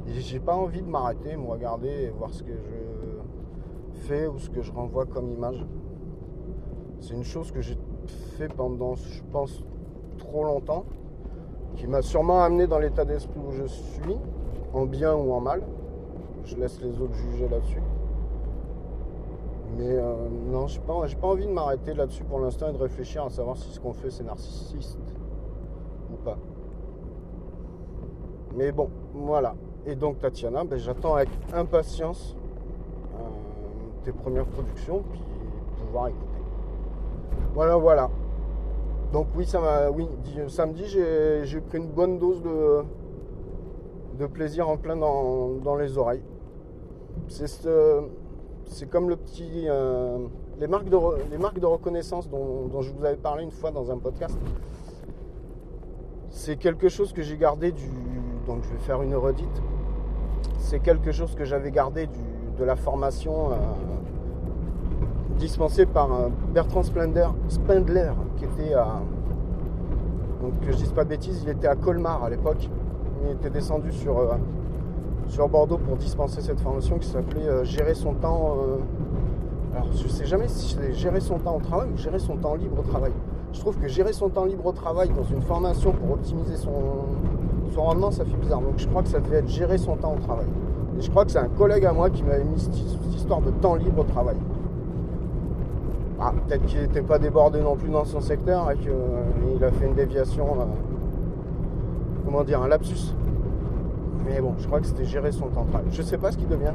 J'ai 0.07 0.41
pas 0.41 0.55
envie 0.57 0.83
de 0.83 0.89
m'arrêter, 0.89 1.37
me 1.37 1.47
regarder 1.47 1.89
et 1.89 2.11
voir 2.11 2.33
ce 2.33 2.43
que 2.43 2.53
je 2.53 4.01
fais 4.07 4.27
ou 4.27 4.39
ce 4.39 4.49
que 4.51 4.63
je 4.63 4.73
renvoie 4.73 5.05
comme 5.07 5.31
image. 5.31 5.65
C'est 7.01 7.15
une 7.15 7.25
chose 7.25 7.53
que 7.53 7.61
j'ai 7.61 7.77
fait 8.37 8.49
pendant, 8.49 8.95
je 8.95 9.23
pense, 9.31 9.63
trop 10.19 10.45
longtemps, 10.45 10.85
qui 11.77 11.87
m'a 11.87 12.03
sûrement 12.03 12.43
amené 12.43 12.67
dans 12.67 12.79
l'état 12.79 13.05
d'esprit 13.05 13.39
où 13.47 13.53
je 13.53 13.65
suis, 13.65 14.17
en 14.73 14.87
bien 14.87 15.15
ou 15.15 15.33
en 15.33 15.41
mal. 15.41 15.63
Je 16.45 16.57
laisse 16.57 16.81
les 16.81 17.01
autres 17.01 17.15
juger 17.15 17.49
là-dessus. 17.49 17.83
Mais 19.77 19.91
euh, 19.91 20.29
non, 20.51 20.67
pas, 20.87 21.07
j'ai 21.07 21.17
pas 21.17 21.27
envie 21.27 21.47
de 21.47 21.53
m'arrêter 21.53 21.93
là-dessus 21.93 22.25
pour 22.25 22.41
l'instant 22.41 22.69
et 22.69 22.73
de 22.73 22.79
réfléchir 22.79 23.25
à 23.25 23.31
savoir 23.31 23.57
si 23.57 23.71
ce 23.73 23.81
qu'on 23.81 23.93
fait 23.93 24.11
c'est 24.11 24.25
narcissiste 24.25 24.99
ou 26.11 26.17
pas. 26.25 26.39
Mais 28.55 28.73
bon, 28.73 28.89
voilà. 29.13 29.55
Et 29.85 29.95
donc 29.95 30.19
Tatiana, 30.19 30.65
ben, 30.65 30.79
j'attends 30.79 31.17
avec 31.17 31.29
impatience 31.53 32.37
euh, 33.15 33.19
tes 34.05 34.13
premières 34.13 34.47
productions, 34.47 35.03
puis 35.11 35.21
pouvoir 35.79 36.09
écouter. 36.09 36.36
Voilà, 37.55 37.77
voilà. 37.77 38.11
Donc 39.13 39.29
oui, 39.37 39.47
ça 39.47 39.61
m'a, 39.61 39.89
oui, 39.91 40.09
di- 40.25 40.41
samedi 40.49 40.85
j'ai, 40.87 41.61
pris 41.61 41.79
une 41.79 41.89
bonne 41.89 42.19
dose 42.19 42.43
de, 42.43 44.27
plaisir 44.27 44.69
en 44.69 44.77
plein 44.77 44.97
dans, 44.97 45.77
les 45.77 45.97
oreilles. 45.97 46.23
C'est 47.29 47.47
ce- 47.47 48.03
c'est 48.65 48.91
comme 48.91 49.09
le 49.09 49.17
petit, 49.17 49.67
euh, 49.69 50.19
les 50.59 50.67
marques 50.67 50.89
de, 50.89 51.67
reconnaissance 51.67 52.29
dont, 52.29 52.81
je 52.83 52.91
vous 52.93 53.05
avais 53.05 53.17
parlé 53.17 53.45
une 53.45 53.51
fois 53.53 53.71
dans 53.71 53.91
un 53.91 53.99
podcast. 53.99 54.37
C'est 56.31 56.57
quelque 56.57 56.89
chose 56.89 57.13
que 57.13 57.23
j'ai 57.23 57.37
gardé 57.37 57.73
du, 57.73 57.89
donc 58.47 58.65
je 58.65 58.71
vais 58.71 58.81
faire 58.81 59.03
une 59.03 59.15
redite. 59.15 59.63
C'est 60.59 60.81
quelque 60.81 61.13
chose 61.13 61.35
que 61.35 61.45
j'avais 61.45 61.71
gardé 61.71 62.09
de 62.59 62.65
la 62.65 62.77
formation 62.77 63.53
euh, 63.53 63.55
dispensée 65.37 65.87
par 65.87 66.13
euh, 66.13 66.29
Bertrand 66.53 66.83
Splendler, 66.83 67.29
Spindler, 67.49 68.13
qui 68.37 68.45
était 68.45 68.75
à, 68.75 69.01
donc 70.43 70.53
je 70.69 70.77
dise 70.77 70.93
pas 70.93 71.05
de 71.05 71.11
bêtises, 71.11 71.43
il 71.43 71.49
était 71.51 71.69
à 71.69 71.77
Colmar 71.77 72.25
à 72.25 72.31
l'époque. 72.31 72.69
Il 73.25 73.33
était 73.33 73.51
descendu 73.51 73.93
sur, 73.93 74.19
euh, 74.19 74.35
sur 75.29 75.49
Bordeaux 75.49 75.79
pour 75.79 75.97
dispenser 75.97 76.41
cette 76.41 76.61
formation 76.61 76.99
qui 76.99 77.09
s'appelait 77.09 77.49
euh, 77.49 77.65
Gérer 77.65 77.95
son 77.95 78.15
temps. 78.15 78.57
alors 79.75 79.89
je 79.93 80.09
sais 80.09 80.27
jamais 80.27 80.49
si 80.49 80.77
c'est 80.77 80.93
gérer 80.93 81.21
son 81.21 81.39
temps 81.39 81.57
au 81.57 81.61
travail 81.61 81.89
ou 81.93 81.97
gérer 81.97 82.19
son 82.19 82.37
temps 82.37 82.55
libre 82.55 82.79
au 82.81 82.83
travail. 82.83 83.13
Je 83.53 83.61
trouve 83.61 83.79
que 83.79 83.89
gérer 83.89 84.13
son 84.13 84.29
temps 84.29 84.45
libre 84.45 84.67
au 84.67 84.73
travail 84.73 85.09
dans 85.09 85.25
une 85.25 85.41
formation 85.41 85.93
pour 85.93 86.13
optimiser 86.13 86.57
son, 86.57 86.71
son 87.75 87.83
rendement, 87.83 88.11
ça 88.11 88.25
fait 88.25 88.37
bizarre. 88.37 88.61
Donc 88.61 88.75
je 88.77 88.87
crois 88.87 89.03
que 89.03 89.09
ça 89.09 89.21
devait 89.21 89.39
être 89.39 89.49
gérer 89.49 89.79
son 89.79 89.97
temps 89.97 90.15
au 90.15 90.21
travail. 90.21 90.47
Et 90.99 91.03
je 91.03 91.11
crois 91.11 91.25
que 91.25 91.31
c'est 91.31 91.39
un 91.39 91.49
collègue 91.49 91.85
à 91.85 91.93
moi 91.93 92.11
qui 92.11 92.23
m'avait 92.23 92.45
mis 92.45 92.59
cette 92.59 92.77
histoire 93.15 93.41
de 93.41 93.51
temps 93.51 93.75
libre 93.75 94.01
au 94.01 94.05
travail. 94.05 94.37
Ah, 96.19 96.33
peut-être 96.33 96.65
qu'il 96.65 96.81
n'était 96.81 97.03
pas 97.03 97.19
débordé 97.19 97.61
non 97.61 97.77
plus 97.77 97.91
dans 97.91 98.05
son 98.05 98.21
secteur 98.21 98.71
et 98.71 98.77
qu'il 98.77 99.65
a 99.65 99.71
fait 99.71 99.87
une 99.87 99.95
déviation, 99.95 100.47
euh, 100.61 100.65
comment 102.25 102.43
dire, 102.43 102.63
un 102.63 102.69
lapsus. 102.69 103.15
Mais 104.25 104.41
bon, 104.41 104.55
je 104.59 104.67
crois 104.67 104.81
que 104.81 104.87
c'était 104.87 105.05
gérer 105.05 105.31
son 105.31 105.49
travail. 105.49 105.85
Je 105.91 106.01
sais 106.01 106.17
pas 106.17 106.33
ce 106.33 106.39
qu'il 106.39 106.49
devient. 106.49 106.73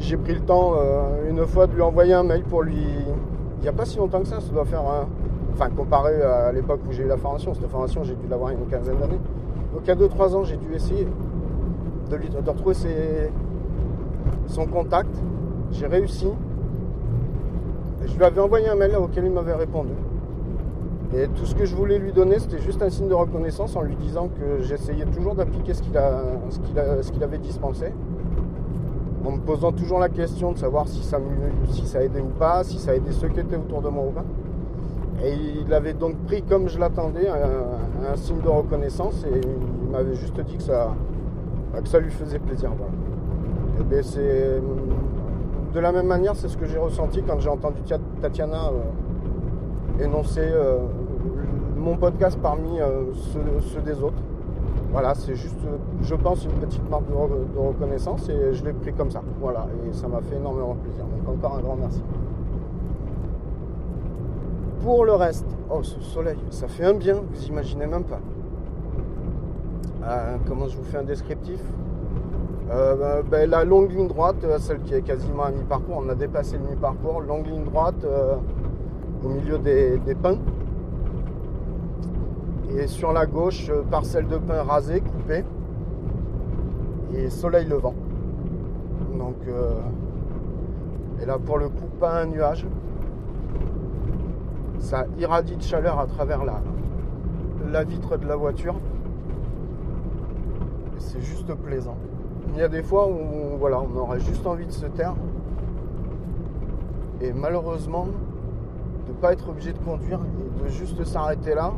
J'ai 0.00 0.16
pris 0.16 0.34
le 0.34 0.40
temps 0.40 0.72
euh, 0.76 1.30
une 1.30 1.46
fois 1.46 1.68
de 1.68 1.74
lui 1.74 1.82
envoyer 1.82 2.12
un 2.12 2.24
mail 2.24 2.42
pour 2.42 2.62
lui. 2.62 2.82
Il 3.58 3.62
n'y 3.62 3.68
a 3.68 3.72
pas 3.72 3.84
si 3.84 3.98
longtemps 3.98 4.20
que 4.20 4.28
ça, 4.28 4.40
ça 4.40 4.52
doit 4.52 4.64
faire 4.64 4.80
un. 4.80 5.06
Enfin, 5.52 5.68
comparé 5.70 6.22
à 6.22 6.52
l'époque 6.52 6.80
où 6.88 6.92
j'ai 6.92 7.02
eu 7.02 7.08
la 7.08 7.18
formation, 7.18 7.54
cette 7.54 7.68
formation, 7.68 8.02
j'ai 8.02 8.14
dû 8.14 8.26
l'avoir 8.28 8.50
il 8.50 8.54
y 8.54 8.56
a 8.56 8.60
une 8.60 8.68
quinzaine 8.68 8.98
d'années. 8.98 9.20
Donc, 9.74 9.88
a 9.88 9.94
2-3 9.94 10.34
ans, 10.34 10.44
j'ai 10.44 10.56
dû 10.56 10.72
essayer 10.74 11.06
de, 12.10 12.16
lui, 12.16 12.28
retrouver 12.46 12.74
son 14.46 14.66
contact. 14.66 15.10
J'ai 15.70 15.86
réussi. 15.86 16.28
Je 18.06 18.16
lui 18.16 18.24
avais 18.24 18.40
envoyé 18.40 18.68
un 18.68 18.74
mail 18.74 18.96
auquel 18.96 19.24
il 19.26 19.32
m'avait 19.32 19.54
répondu. 19.54 19.92
Et 21.14 21.26
tout 21.28 21.44
ce 21.44 21.54
que 21.54 21.64
je 21.64 21.74
voulais 21.74 21.98
lui 21.98 22.12
donner, 22.12 22.38
c'était 22.38 22.60
juste 22.60 22.80
un 22.82 22.90
signe 22.90 23.08
de 23.08 23.14
reconnaissance 23.14 23.74
en 23.74 23.82
lui 23.82 23.96
disant 23.96 24.28
que 24.28 24.62
j'essayais 24.62 25.04
toujours 25.06 25.34
d'appliquer 25.34 25.74
ce 25.74 25.82
qu'il 25.82 27.22
avait 27.22 27.38
dispensé. 27.38 27.92
En 29.24 29.32
me 29.32 29.40
posant 29.40 29.72
toujours 29.72 29.98
la 29.98 30.08
question 30.08 30.52
de 30.52 30.58
savoir 30.58 30.88
si 30.88 31.02
ça, 31.02 31.18
si 31.70 31.86
ça 31.86 32.02
aidait 32.02 32.20
ou 32.20 32.30
pas, 32.38 32.64
si 32.64 32.78
ça 32.78 32.94
aidait 32.94 33.12
ceux 33.12 33.28
qui 33.28 33.40
étaient 33.40 33.56
autour 33.56 33.82
de 33.82 33.88
moi 33.88 34.04
ou 34.06 34.12
pas. 34.12 34.24
Et 35.22 35.34
il 35.66 35.74
avait 35.74 35.92
donc 35.92 36.16
pris 36.26 36.42
comme 36.42 36.68
je 36.68 36.78
l'attendais 36.78 37.28
un, 37.28 38.16
signe 38.16 38.40
de 38.40 38.48
reconnaissance 38.48 39.24
et 39.24 39.40
il 39.82 39.90
m'avait 39.90 40.14
juste 40.14 40.40
dit 40.40 40.56
que 40.56 40.62
ça, 40.62 40.94
que 41.74 41.88
ça 41.88 41.98
lui 41.98 42.10
faisait 42.10 42.38
plaisir. 42.38 42.70
Et 43.78 43.82
ben, 43.82 44.02
c'est 44.02 44.60
de 45.72 45.80
la 45.80 45.92
même 45.92 46.06
manière, 46.06 46.34
c'est 46.36 46.48
ce 46.48 46.56
que 46.56 46.66
j'ai 46.66 46.78
ressenti 46.78 47.22
quand 47.22 47.38
j'ai 47.38 47.48
entendu 47.48 47.80
Tia- 47.82 47.98
Tatiana 48.20 48.68
euh, 48.68 50.04
énoncer 50.04 50.42
euh, 50.42 50.78
mon 51.76 51.96
podcast 51.96 52.38
parmi 52.42 52.80
euh, 52.80 53.04
ceux, 53.72 53.80
des 53.80 54.02
autres. 54.02 54.22
Voilà, 54.92 55.14
c'est 55.14 55.36
juste, 55.36 55.60
je 56.02 56.14
pense, 56.16 56.44
une 56.44 56.52
petite 56.52 56.88
marque 56.90 57.06
de, 57.06 57.12
de 57.12 57.58
reconnaissance 57.58 58.28
et 58.28 58.52
je 58.52 58.64
l'ai 58.64 58.72
pris 58.72 58.92
comme 58.92 59.10
ça. 59.10 59.22
Voilà, 59.40 59.66
et 59.88 59.92
ça 59.92 60.08
m'a 60.08 60.20
fait 60.20 60.36
énormément 60.36 60.74
plaisir. 60.74 61.04
Donc 61.04 61.36
encore 61.36 61.56
un 61.56 61.60
grand 61.62 61.76
merci. 61.76 62.02
Pour 64.82 65.04
le 65.04 65.12
reste, 65.12 65.46
oh 65.70 65.82
ce 65.82 66.00
soleil, 66.00 66.38
ça 66.50 66.66
fait 66.66 66.84
un 66.86 66.94
bien, 66.94 67.14
vous 67.32 67.44
imaginez 67.46 67.86
même 67.86 68.04
pas. 68.04 68.18
Comment 70.48 70.66
je 70.66 70.76
vous 70.76 70.84
fais 70.84 70.96
un 70.98 71.04
descriptif? 71.04 71.60
Euh, 72.70 72.94
ben, 72.94 73.28
ben, 73.28 73.50
La 73.50 73.64
longue 73.64 73.90
ligne 73.90 74.06
droite, 74.06 74.44
euh, 74.44 74.58
celle 74.58 74.80
qui 74.82 74.94
est 74.94 75.02
quasiment 75.02 75.44
à 75.44 75.50
mi-parcours, 75.50 76.02
on 76.06 76.08
a 76.08 76.14
dépassé 76.14 76.56
le 76.56 76.68
mi-parcours, 76.68 77.20
longue 77.20 77.46
ligne 77.46 77.64
droite 77.64 78.04
euh, 78.04 78.36
au 79.24 79.28
milieu 79.28 79.58
des, 79.58 79.98
pins. 80.14 80.38
Et 82.76 82.86
sur 82.86 83.12
la 83.12 83.26
gauche, 83.26 83.72
parcelle 83.90 84.28
de 84.28 84.38
pin 84.38 84.62
rasée, 84.62 85.00
coupée. 85.00 85.44
Et 87.12 87.28
soleil 87.28 87.66
levant. 87.66 87.94
Donc, 89.18 89.34
euh, 89.48 89.80
et 91.20 91.26
là 91.26 91.38
pour 91.44 91.58
le 91.58 91.68
coup, 91.68 91.88
pas 91.98 92.20
un 92.20 92.26
nuage. 92.26 92.64
Ça 94.78 95.06
irradie 95.18 95.56
de 95.56 95.62
chaleur 95.62 95.98
à 95.98 96.06
travers 96.06 96.44
la, 96.44 96.60
la 97.68 97.82
vitre 97.82 98.16
de 98.16 98.28
la 98.28 98.36
voiture. 98.36 98.76
C'est 100.98 101.20
juste 101.20 101.52
plaisant. 101.52 101.96
Il 102.48 102.58
y 102.58 102.62
a 102.62 102.68
des 102.68 102.82
fois 102.82 103.08
où 103.08 103.58
voilà, 103.58 103.80
on 103.80 103.96
aurait 103.98 104.20
juste 104.20 104.46
envie 104.46 104.66
de 104.66 104.72
se 104.72 104.86
taire. 104.86 105.14
Et 107.20 107.32
malheureusement, 107.32 108.06
de 109.06 109.12
ne 109.12 109.16
pas 109.16 109.32
être 109.32 109.48
obligé 109.48 109.72
de 109.72 109.78
conduire 109.78 110.20
et 110.20 110.64
de 110.64 110.68
juste 110.68 111.04
s'arrêter 111.04 111.54
là 111.54 111.72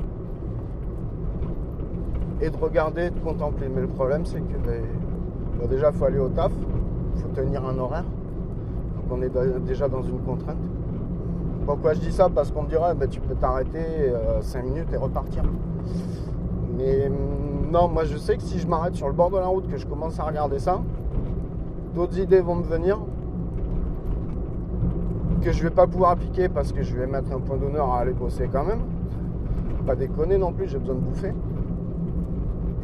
et 2.41 2.51
de 2.51 2.57
regarder 2.57 3.11
de 3.11 3.19
contempler. 3.21 3.69
Mais 3.69 3.83
le 3.83 3.89
problème, 3.89 4.25
c'est 4.25 4.41
que 4.41 4.57
ben, 4.65 5.69
déjà, 5.69 5.91
il 5.91 5.97
faut 5.97 6.05
aller 6.05 6.19
au 6.19 6.29
taf, 6.29 6.53
il 7.17 7.23
faut 7.23 7.29
tenir 7.29 7.65
un 7.65 7.79
horaire. 7.79 8.05
Donc 8.05 9.05
on 9.11 9.23
est 9.23 9.61
déjà 9.61 9.89
dans 9.89 10.03
une 10.03 10.19
contrainte. 10.21 10.57
Pourquoi 11.67 11.95
je 11.95 12.01
dis 12.01 12.13
ça? 12.13 12.29
Parce 12.29 12.51
qu'on 12.51 12.63
me 12.63 12.69
dirait, 12.69 12.95
ben, 12.95 13.09
tu 13.09 13.21
peux 13.21 13.35
t'arrêter 13.35 14.13
5 14.41 14.65
minutes 14.65 14.93
et 14.93 14.97
repartir. 14.97 15.45
Mais 16.77 17.07
hum, 17.07 17.52
non, 17.73 17.89
moi 17.89 18.05
je 18.05 18.19
sais 18.19 18.37
que 18.37 18.43
si 18.43 18.59
je 18.59 18.67
m'arrête 18.67 18.95
sur 18.95 19.07
le 19.07 19.15
bord 19.15 19.31
de 19.31 19.39
la 19.39 19.47
route, 19.47 19.67
que 19.67 19.79
je 19.79 19.87
commence 19.87 20.21
à 20.21 20.25
regarder 20.25 20.59
ça, 20.59 20.83
d'autres 21.95 22.19
idées 22.19 22.41
vont 22.41 22.57
me 22.57 22.65
venir 22.65 22.99
que 25.41 25.51
je 25.53 25.63
vais 25.63 25.71
pas 25.71 25.87
pouvoir 25.87 26.11
appliquer 26.11 26.51
parce 26.51 26.71
que 26.71 26.83
je 26.83 26.95
vais 26.95 27.07
mettre 27.07 27.33
un 27.33 27.41
point 27.41 27.57
d'honneur 27.57 27.91
à 27.91 28.01
aller 28.01 28.13
bosser 28.13 28.49
quand 28.53 28.65
même. 28.65 28.83
Pas 29.87 29.97
déconner 29.97 30.37
non 30.37 30.53
plus, 30.53 30.69
j'ai 30.69 30.79
besoin 30.79 30.97
de 30.97 31.01
bouffer. 31.01 31.33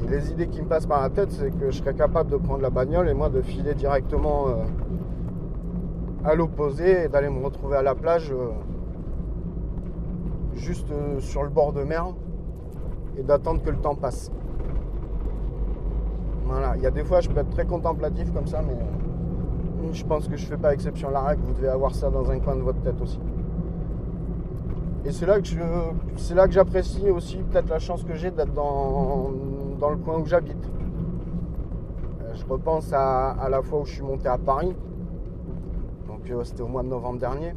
Et 0.03 0.09
les 0.09 0.31
idées 0.31 0.49
qui 0.49 0.63
me 0.63 0.67
passent 0.67 0.87
par 0.87 1.03
la 1.03 1.11
tête, 1.11 1.33
c'est 1.33 1.51
que 1.51 1.71
je 1.71 1.77
serais 1.77 1.95
capable 1.95 2.31
de 2.31 2.37
prendre 2.37 2.63
la 2.63 2.71
bagnole 2.71 3.11
et 3.11 3.15
moi 3.15 3.29
de 3.29 3.43
filer 3.43 3.75
directement 3.75 4.49
euh, 4.49 4.55
à 6.25 6.35
l'opposé 6.35 7.05
et 7.05 7.09
d'aller 7.09 7.29
me 7.29 7.45
retrouver 7.45 7.77
à 7.77 7.83
la 7.83 7.95
plage 7.95 8.33
euh, 8.33 8.53
juste 10.55 10.91
euh, 10.91 11.21
sur 11.21 11.43
le 11.43 11.51
bord 11.51 11.75
de 11.75 11.83
mer 11.83 12.07
et 13.19 13.23
d'attendre 13.23 13.63
que 13.63 13.71
le 13.71 13.77
temps 13.77 13.95
passe. 13.95 14.33
Voilà, 16.49 16.77
il 16.77 16.83
y 16.83 16.87
a 16.87 16.91
des 16.91 17.05
fois 17.05 17.21
je 17.21 17.29
peux 17.29 17.39
être 17.41 17.51
très 17.51 17.67
contemplatif 17.67 18.33
comme 18.33 18.47
ça, 18.47 18.63
mais 18.67 18.77
je 19.93 20.05
pense 20.05 20.29
que 20.29 20.37
je 20.37 20.47
fais 20.47 20.57
pas 20.57 20.73
exception 20.73 21.09
à 21.09 21.13
la 21.13 21.21
règle, 21.21 21.43
vous 21.45 21.53
devez 21.55 21.69
avoir 21.69 21.95
ça 21.95 22.11
dans 22.11 22.31
un 22.31 22.39
coin 22.41 22.57
de 22.57 22.63
votre 22.63 22.81
tête 22.81 23.01
aussi. 23.03 23.21
Et 25.05 25.13
c'est 25.13 25.27
là 25.27 25.39
que 25.41 26.53
j'apprécie 26.53 27.09
aussi 27.11 27.37
peut-être 27.39 27.69
la 27.69 27.79
chance 27.79 28.03
que 28.05 28.15
j'ai 28.15 28.31
d'être 28.31 28.53
dans, 28.53 29.31
dans 29.79 29.91
le 29.91 29.97
coin 29.97 30.19
où 30.19 30.27
j'habite. 30.27 30.69
Euh, 32.23 32.35
Je 32.35 32.45
repense 32.47 32.93
à, 32.93 33.49
la 33.49 33.63
fois 33.63 33.81
où 33.81 33.85
je 33.85 33.93
suis 33.95 34.03
monté 34.03 34.29
à 34.29 34.37
Paris. 34.39 34.75
Donc 36.07 36.29
euh, 36.31 36.43
c'était 36.45 36.63
au 36.63 36.67
mois 36.69 36.83
de 36.83 36.89
novembre 36.89 37.21
dernier. 37.21 37.55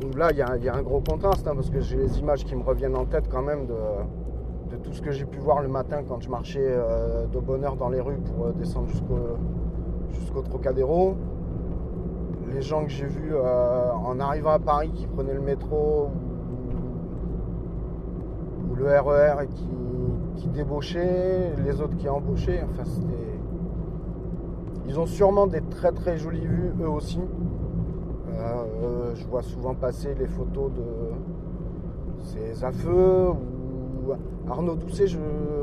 Donc 0.00 0.16
là, 0.16 0.30
il 0.30 0.38
y, 0.38 0.42
a- 0.42 0.56
y 0.58 0.68
a 0.68 0.74
un 0.74 0.82
gros 0.82 1.00
contraste 1.00 1.46
hein, 1.48 1.52
parce 1.54 1.70
que 1.70 1.80
j'ai 1.80 1.96
les 1.96 2.18
images 2.18 2.44
qui 2.44 2.54
me 2.54 2.62
reviennent 2.62 2.96
en 2.96 3.04
tête 3.06 3.28
quand 3.30 3.42
même 3.42 3.66
de, 3.66 3.74
de 4.70 4.76
tout 4.76 4.92
ce 4.92 5.02
que 5.02 5.10
j'ai 5.10 5.24
pu 5.24 5.38
voir 5.38 5.60
le 5.62 5.68
matin 5.68 6.02
quand 6.06 6.20
je 6.20 6.30
marchais 6.30 6.62
euh, 6.62 7.26
de 7.26 7.40
bonne 7.40 7.64
heure 7.64 7.76
dans 7.76 7.88
les 7.88 8.00
rues 8.00 8.18
pour 8.18 8.46
euh, 8.46 8.52
descendre 8.52 8.88
jusqu'au 8.88 9.36
jusqu'au 10.10 10.42
Trocadéro. 10.42 11.16
Les 12.52 12.62
gens 12.62 12.84
que 12.84 12.90
j'ai 12.90 13.06
vus 13.06 13.32
euh, 13.32 13.92
en 13.92 14.18
arrivant 14.20 14.50
à 14.50 14.58
Paris 14.58 14.90
qui 14.94 15.06
prenaient 15.06 15.34
le 15.34 15.40
métro 15.40 16.10
ou, 18.70 18.74
le 18.74 18.86
RER 18.86 19.44
et 19.44 19.46
qui, 19.48 19.68
qui 20.36 20.48
débauchaient, 20.48 21.52
les 21.64 21.80
autres 21.80 21.96
qui 21.96 22.08
embauchaient. 22.08 22.64
Enfin, 22.70 22.84
c'était. 22.84 23.38
Ils 24.86 24.98
ont 24.98 25.06
sûrement 25.06 25.46
des 25.46 25.60
très 25.60 25.92
très 25.92 26.16
jolies 26.16 26.46
vues 26.46 26.72
eux 26.80 26.88
aussi. 26.88 27.20
Je 29.14 29.26
vois 29.26 29.42
souvent 29.42 29.74
passer 29.74 30.14
les 30.14 30.26
photos 30.26 30.72
de 30.72 30.82
ces 32.24 32.64
affeux 32.64 33.28
ou 33.30 33.49
Arnaud 34.48 34.76
Doucet. 34.76 35.06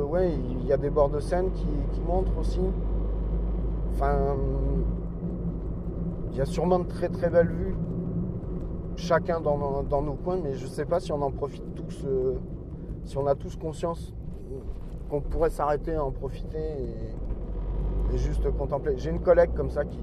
Ouais, 0.09 0.31
il 0.33 0.65
y 0.65 0.73
a 0.73 0.77
des 0.77 0.89
bords 0.89 1.09
de 1.09 1.19
scène 1.19 1.51
qui, 1.51 1.67
montrent 2.07 2.37
aussi. 2.39 2.61
Enfin, 3.93 4.35
il 6.31 6.37
y 6.37 6.41
a 6.41 6.45
sûrement 6.45 6.79
de 6.79 6.85
très 6.85 7.09
très 7.09 7.29
belles 7.29 7.49
vues, 7.49 7.75
chacun 8.95 9.41
dans, 9.41 9.57
nos 10.01 10.13
coins, 10.13 10.39
mais 10.41 10.53
je 10.53 10.65
ne 10.65 10.69
sais 10.69 10.85
pas 10.85 10.99
si 10.99 11.11
on 11.11 11.21
en 11.21 11.31
profite 11.31 11.75
tous, 11.75 12.05
euh, 12.05 12.35
si 13.03 13.17
on 13.17 13.27
a 13.27 13.35
tous 13.35 13.55
conscience 13.55 14.13
qu'on 15.09 15.21
pourrait 15.21 15.49
s'arrêter 15.49 15.95
à 15.95 16.03
en 16.03 16.11
profiter 16.11 16.57
et, 16.57 18.17
juste 18.17 18.49
contempler. 18.57 18.93
J'ai 18.97 19.09
une 19.09 19.19
collègue 19.19 19.51
comme 19.53 19.69
ça 19.69 19.83
qui, 19.83 19.99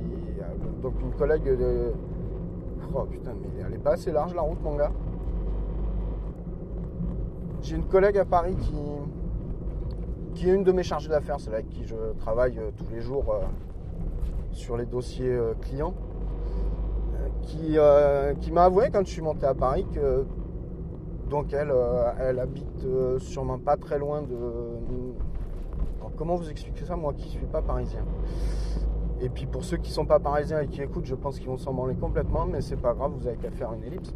donc 0.83 1.01
une 1.01 1.13
collègue 1.13 1.45
de, 1.45 1.93
oh 2.95 3.05
putain, 3.05 3.33
mais 3.41 3.63
elle 3.67 3.75
est 3.75 3.83
pas 3.83 3.93
assez 3.93 4.13
large 4.13 4.35
la 4.35 4.43
route, 4.43 4.63
mon 4.63 4.77
gars. 4.77 4.93
J'ai 7.65 7.77
une 7.77 7.87
collègue 7.87 8.19
à 8.19 8.27
Paris 8.27 8.57
qui, 8.57 8.75
qui 10.35 10.51
est 10.51 10.53
une 10.53 10.65
de 10.65 10.73
mes 10.73 10.83
chargées 10.83 11.09
d'affaires, 11.09 11.41
c'est 11.41 11.49
avec 11.49 11.71
qui 11.71 11.85
je 11.87 11.95
travaille 12.19 12.59
euh, 12.59 12.71
tous 12.77 12.85
les 12.93 13.01
jours 13.01 13.25
euh, 13.33 13.41
sur 14.53 14.77
les 14.77 14.85
dossiers 14.85 15.33
euh, 15.33 15.55
clients, 15.63 15.95
qui, 17.41 17.79
qui 18.41 18.53
m'a 18.53 18.65
avoué 18.65 18.91
quand 18.93 19.07
je 19.07 19.11
suis 19.11 19.23
monté 19.23 19.47
à 19.47 19.55
Paris 19.55 19.87
que 19.95 20.27
donc 21.29 21.53
elle, 21.53 21.73
elle 22.19 22.39
habite 22.39 22.87
sûrement 23.19 23.59
pas 23.59 23.77
très 23.77 23.99
loin 23.99 24.23
de. 24.23 24.35
Alors, 26.01 26.13
comment 26.17 26.37
vous 26.37 26.49
expliquer 26.49 26.85
ça, 26.85 26.97
moi 26.97 27.13
qui 27.13 27.29
suis 27.29 27.47
pas 27.47 27.61
parisien? 27.61 28.01
Et 29.21 29.29
puis 29.29 29.45
pour 29.47 29.63
ceux 29.63 29.77
qui 29.77 29.91
sont 29.91 30.07
pas 30.07 30.21
parisiens 30.21 30.61
et 30.61 30.69
qui 30.69 30.81
écoutent, 30.81 31.05
je 31.05 31.15
pense 31.15 31.39
qu'ils 31.39 31.49
vont 31.49 31.59
s'en 31.59 31.75
branler 31.75 31.97
complètement, 31.97 32.47
mais 32.47 32.63
c'est 32.63 32.81
pas 32.81 32.95
grave, 32.95 33.13
vous 33.19 33.27
avez 33.27 33.37
qu'à 33.37 33.51
faire 33.51 33.73
une 33.73 33.85
ellipse. 33.85 34.15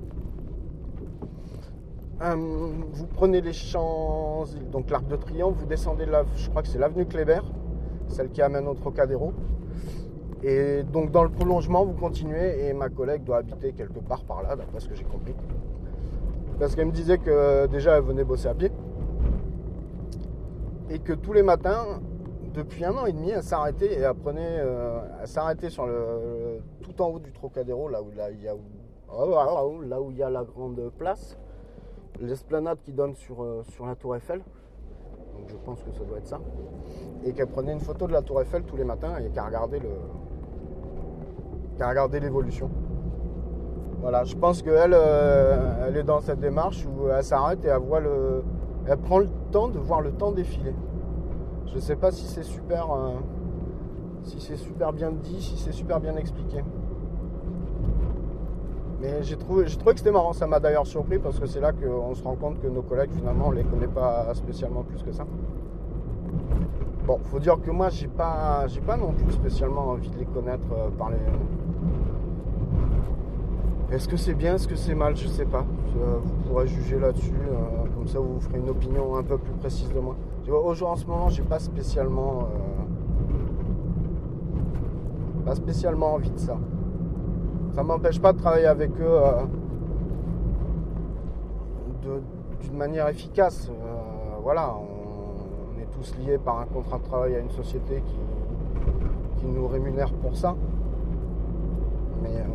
Euh, 2.20 2.34
vous 2.34 3.06
prenez 3.06 3.40
les 3.40 3.52
champs, 3.52 4.44
donc 4.72 4.90
l'arc 4.90 5.06
de 5.06 5.14
Triomphe, 5.16 5.54
vous 5.56 5.66
descendez 5.66 6.04
là, 6.04 6.24
je 6.34 6.50
crois 6.50 6.62
que 6.62 6.68
c'est 6.68 6.78
l'avenue 6.78 7.06
Kléber, 7.06 7.40
celle 8.08 8.30
qui 8.30 8.42
amène 8.42 8.66
au 8.66 8.74
Trocadéro. 8.74 9.32
Et 10.42 10.82
donc 10.82 11.10
dans 11.12 11.22
le 11.22 11.30
prolongement, 11.30 11.84
vous 11.84 11.94
continuez 11.94 12.66
et 12.66 12.72
ma 12.72 12.88
collègue 12.88 13.22
doit 13.22 13.38
habiter 13.38 13.72
quelque 13.72 14.00
part 14.00 14.24
par 14.24 14.42
là, 14.42 14.56
d'après 14.56 14.80
ce 14.80 14.88
que 14.88 14.94
j'ai 14.96 15.04
compris. 15.04 15.34
Parce 16.58 16.74
qu'elle 16.74 16.86
me 16.86 16.92
disait 16.92 17.18
que 17.18 17.66
déjà 17.68 17.96
elle 17.96 18.02
venait 18.02 18.24
bosser 18.24 18.48
à 18.48 18.54
pied. 18.54 18.72
Et 20.90 20.98
que 20.98 21.12
tous 21.12 21.32
les 21.32 21.42
matins, 21.44 22.00
depuis 22.54 22.84
un 22.84 22.96
an 22.96 23.06
et 23.06 23.12
demi, 23.12 23.30
elle 23.30 23.42
s'arrêtait 23.42 23.92
et 23.94 24.00
elle 24.00 24.14
prenait. 24.14 24.58
euh, 24.58 25.00
elle 25.20 25.70
sur 25.70 25.86
le. 25.86 26.60
tout 26.82 27.00
en 27.02 27.08
haut 27.10 27.18
du 27.20 27.30
Trocadéro, 27.30 27.88
là 27.88 28.02
où 28.02 28.10
là, 28.10 28.28
oh, 29.12 29.28
là 29.30 29.66
où- 29.66 29.82
là 29.82 30.00
où 30.00 30.10
il 30.10 30.16
y 30.16 30.22
a 30.22 30.30
la 30.30 30.42
grande 30.44 30.90
place. 30.98 31.36
L'esplanade 32.20 32.78
qui 32.82 32.92
donne 32.92 33.14
sur, 33.14 33.42
euh, 33.42 33.62
sur 33.70 33.86
la 33.86 33.94
tour 33.94 34.16
Eiffel. 34.16 34.38
Donc 34.38 35.48
je 35.48 35.56
pense 35.56 35.82
que 35.82 35.92
ça 35.92 36.04
doit 36.04 36.18
être 36.18 36.26
ça. 36.26 36.40
Et 37.24 37.32
qu'elle 37.32 37.46
prenait 37.46 37.72
une 37.72 37.80
photo 37.80 38.06
de 38.06 38.12
la 38.12 38.22
tour 38.22 38.40
Eiffel 38.40 38.64
tous 38.64 38.76
les 38.76 38.84
matins 38.84 39.16
et 39.18 39.30
qu'elle 39.30 39.44
regardait 39.44 39.80
le. 39.80 39.90
l'évolution. 42.20 42.70
Voilà, 44.00 44.24
je 44.24 44.36
pense 44.36 44.62
qu'elle 44.62 44.94
euh, 44.94 45.86
elle 45.86 45.96
est 45.96 46.02
dans 46.02 46.20
cette 46.20 46.40
démarche 46.40 46.86
où 46.86 47.08
elle 47.08 47.22
s'arrête 47.22 47.64
et 47.64 47.68
elle 47.68 47.78
voit 47.78 48.00
le. 48.00 48.42
Elle 48.86 48.98
prend 48.98 49.18
le 49.18 49.28
temps 49.52 49.68
de 49.68 49.78
voir 49.78 50.00
le 50.00 50.12
temps 50.12 50.32
défiler. 50.32 50.74
Je 51.66 51.76
ne 51.76 51.80
sais 51.80 51.96
pas 51.96 52.10
si 52.10 52.26
c'est 52.26 52.42
super. 52.42 52.90
euh, 52.90 53.12
si 54.22 54.40
c'est 54.40 54.56
super 54.56 54.92
bien 54.92 55.10
dit, 55.10 55.40
si 55.40 55.56
c'est 55.56 55.72
super 55.72 56.00
bien 56.00 56.16
expliqué. 56.16 56.64
Mais 59.00 59.22
j'ai 59.22 59.36
trouvé, 59.36 59.64
que 59.64 59.70
c'était 59.96 60.10
marrant, 60.10 60.32
ça 60.32 60.48
m'a 60.48 60.58
d'ailleurs 60.58 60.86
surpris 60.86 61.18
parce 61.18 61.38
que 61.38 61.46
c'est 61.46 61.60
là 61.60 61.72
qu'on 61.72 62.14
se 62.14 62.22
rend 62.22 62.34
compte 62.34 62.60
que 62.60 62.66
nos 62.66 62.82
collègues 62.82 63.12
finalement 63.12 63.46
on 63.48 63.52
les 63.52 63.62
connaît 63.62 63.86
pas 63.86 64.34
spécialement 64.34 64.82
plus 64.82 65.02
que 65.04 65.12
ça. 65.12 65.24
Bon, 67.06 67.20
faut 67.22 67.38
dire 67.38 67.60
que 67.60 67.70
moi 67.70 67.90
j'ai 67.90 68.08
pas 68.08 68.66
j'ai 68.66 68.80
pas 68.80 68.96
non 68.96 69.12
plus 69.12 69.30
spécialement 69.32 69.90
envie 69.90 70.10
de 70.10 70.18
les 70.18 70.24
connaître 70.24 70.66
euh, 70.72 70.90
par 70.90 71.10
les. 71.10 71.16
Est-ce 73.94 74.08
que 74.08 74.16
c'est 74.16 74.34
bien, 74.34 74.56
est-ce 74.56 74.66
que 74.68 74.76
c'est 74.76 74.96
mal, 74.96 75.16
je 75.16 75.28
sais 75.28 75.46
pas. 75.46 75.64
Vous 75.94 76.34
pourrez 76.48 76.66
juger 76.66 76.98
là-dessus, 76.98 77.32
euh, 77.32 77.86
comme 77.94 78.08
ça 78.08 78.18
vous 78.18 78.34
vous 78.34 78.40
ferez 78.40 78.58
une 78.58 78.68
opinion 78.68 79.16
un 79.16 79.22
peu 79.22 79.38
plus 79.38 79.54
précise 79.54 79.92
de 79.92 80.00
moi. 80.00 80.16
Aujourd'hui 80.48 80.84
en 80.86 80.96
ce 80.96 81.06
moment 81.06 81.28
j'ai 81.28 81.44
pas 81.44 81.60
spécialement 81.60 82.40
euh, 82.42 82.46
pas 85.44 85.54
spécialement 85.54 86.14
envie 86.14 86.30
de 86.30 86.38
ça. 86.38 86.58
Ça 87.78 87.84
m'empêche 87.84 88.20
pas 88.20 88.32
de 88.32 88.38
travailler 88.38 88.66
avec 88.66 88.90
eux 89.00 89.04
euh, 89.06 89.44
d'une 92.60 92.76
manière 92.76 93.06
efficace. 93.06 93.70
Euh, 93.70 94.40
voilà, 94.42 94.74
on, 94.74 95.78
est 95.80 95.86
tous 95.92 96.16
liés 96.18 96.38
par 96.38 96.58
un 96.58 96.64
contrat 96.64 96.98
de 96.98 97.04
travail 97.04 97.36
à 97.36 97.38
une 97.38 97.50
société 97.50 98.02
qui, 98.04 98.18
qui 99.38 99.46
nous 99.46 99.68
rémunère 99.68 100.12
pour 100.12 100.36
ça. 100.36 100.56
Mais 102.20 102.30
euh, 102.30 102.48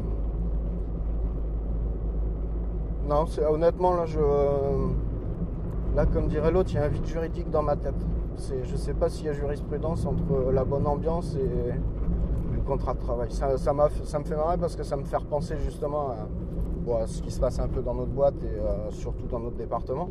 non, 3.07 3.23
honnêtement 3.49 3.95
là, 3.95 4.05
je 4.05 4.19
là 5.95 6.05
comme 6.05 6.27
dirait 6.27 6.51
l'autre, 6.51 6.71
il 6.73 6.75
y 6.75 6.79
a 6.79 6.83
un 6.83 6.89
vide 6.89 7.05
juridique 7.05 7.49
dans 7.49 7.63
ma 7.63 7.77
tête. 7.77 7.95
Je 8.65 8.75
sais 8.75 8.93
pas 8.93 9.07
s'il 9.07 9.27
y 9.27 9.29
a 9.29 9.31
jurisprudence 9.31 10.05
entre 10.05 10.51
la 10.51 10.65
bonne 10.65 10.85
ambiance 10.85 11.37
et 11.37 11.71
contrat 12.63 12.93
de 12.93 12.99
travail. 12.99 13.31
Ça, 13.31 13.47
me 13.73 14.23
fait 14.23 14.35
marrer 14.35 14.57
parce 14.57 14.75
que 14.75 14.83
ça 14.83 14.97
me 14.97 15.03
fait 15.03 15.17
repenser 15.17 15.57
justement 15.57 16.09
à, 16.09 17.07
ce 17.07 17.21
qui 17.21 17.31
se 17.31 17.39
passe 17.39 17.59
un 17.59 17.67
peu 17.67 17.81
dans 17.81 17.93
notre 17.93 18.11
boîte 18.11 18.35
et 18.43 18.59
euh, 18.59 18.91
surtout 18.91 19.25
dans 19.27 19.39
notre 19.39 19.57
département. 19.57 20.09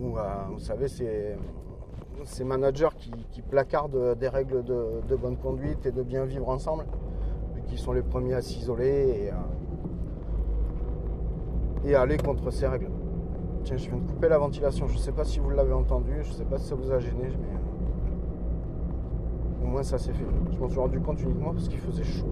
Euh, 0.00 0.18
vous 0.52 0.58
savez, 0.58 0.88
c'est 0.88 1.36
ces 2.24 2.44
managers 2.44 2.88
qui, 2.96 3.42
placardent 3.42 4.18
des 4.18 4.28
règles 4.28 4.64
de, 4.64 5.16
bonne 5.16 5.36
conduite 5.36 5.86
et 5.86 5.92
de 5.92 6.02
bien 6.02 6.24
vivre 6.24 6.48
ensemble, 6.48 6.84
qui 7.66 7.78
sont 7.78 7.92
les 7.92 8.02
premiers 8.02 8.34
à 8.34 8.42
s'isoler 8.42 9.24
et, 9.24 9.30
à- 9.30 9.46
et 11.84 11.94
à 11.94 12.02
aller 12.02 12.16
contre 12.16 12.50
ces 12.50 12.66
règles. 12.66 12.90
Tiens, 13.64 13.76
je 13.76 13.88
viens 13.88 13.98
de 13.98 14.06
couper 14.06 14.28
la 14.28 14.38
ventilation. 14.38 14.86
Je 14.88 14.94
ne 14.94 14.98
sais 14.98 15.12
pas 15.12 15.24
si 15.24 15.38
vous 15.38 15.50
l'avez 15.50 15.72
entendu, 15.72 16.12
je 16.22 16.28
ne 16.28 16.34
sais 16.34 16.44
pas 16.44 16.58
si 16.58 16.66
ça 16.66 16.74
vous 16.74 16.90
a 16.90 16.98
gêné, 16.98 17.30
au 19.68 19.72
moins 19.72 19.82
ça 19.82 19.98
s'est 19.98 20.12
fait. 20.12 20.24
Je 20.52 20.58
m'en 20.58 20.68
suis 20.68 20.80
rendu 20.80 20.98
compte 21.00 21.22
uniquement 21.22 21.52
parce 21.52 21.68
qu'il 21.68 21.78
faisait 21.80 22.04
chaud. 22.04 22.26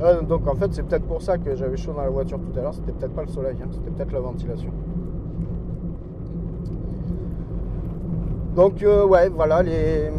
Euh, 0.00 0.22
donc 0.22 0.48
en 0.48 0.54
fait, 0.54 0.72
c'est 0.72 0.82
peut-être 0.82 1.06
pour 1.06 1.22
ça 1.22 1.38
que 1.38 1.54
j'avais 1.54 1.76
chaud 1.76 1.92
dans 1.92 2.02
la 2.02 2.10
voiture 2.10 2.38
tout 2.40 2.58
à 2.58 2.62
l'heure. 2.62 2.74
C'était 2.74 2.92
peut-être 2.92 3.14
pas 3.14 3.22
le 3.22 3.28
soleil, 3.28 3.56
hein, 3.62 3.68
c'était 3.70 3.90
peut-être 3.90 4.12
la 4.12 4.20
ventilation. 4.20 4.70
Donc 8.56 8.82
euh, 8.82 9.06
ouais, 9.06 9.28
voilà 9.28 9.62
les, 9.62 10.10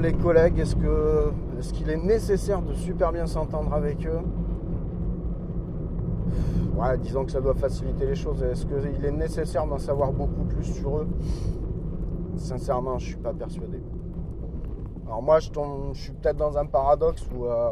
les 0.00 0.12
collègues. 0.12 0.58
Est-ce 0.58 0.76
que 0.76 1.30
est-ce 1.58 1.72
qu'il 1.72 1.88
est 1.90 2.02
nécessaire 2.02 2.60
de 2.60 2.74
super 2.74 3.12
bien 3.12 3.26
s'entendre 3.26 3.72
avec 3.72 4.04
eux? 4.06 4.20
Ouais, 6.76 6.98
disons 6.98 7.24
que 7.24 7.30
ça 7.30 7.40
doit 7.40 7.54
faciliter 7.54 8.06
les 8.06 8.16
choses. 8.16 8.42
Est-ce 8.42 8.66
qu'il 8.66 9.04
est 9.04 9.12
nécessaire 9.12 9.66
d'en 9.66 9.78
savoir 9.78 10.12
beaucoup 10.12 10.44
plus 10.44 10.64
sur 10.64 10.98
eux? 10.98 11.06
Sincèrement, 12.34 12.98
je 12.98 13.06
suis 13.06 13.16
pas 13.16 13.32
persuadé. 13.32 13.78
Alors 15.12 15.22
moi, 15.22 15.40
je, 15.40 15.50
tombe, 15.50 15.90
je 15.92 16.04
suis 16.04 16.12
peut-être 16.12 16.38
dans 16.38 16.56
un 16.56 16.64
paradoxe 16.64 17.28
où 17.36 17.44
euh, 17.44 17.68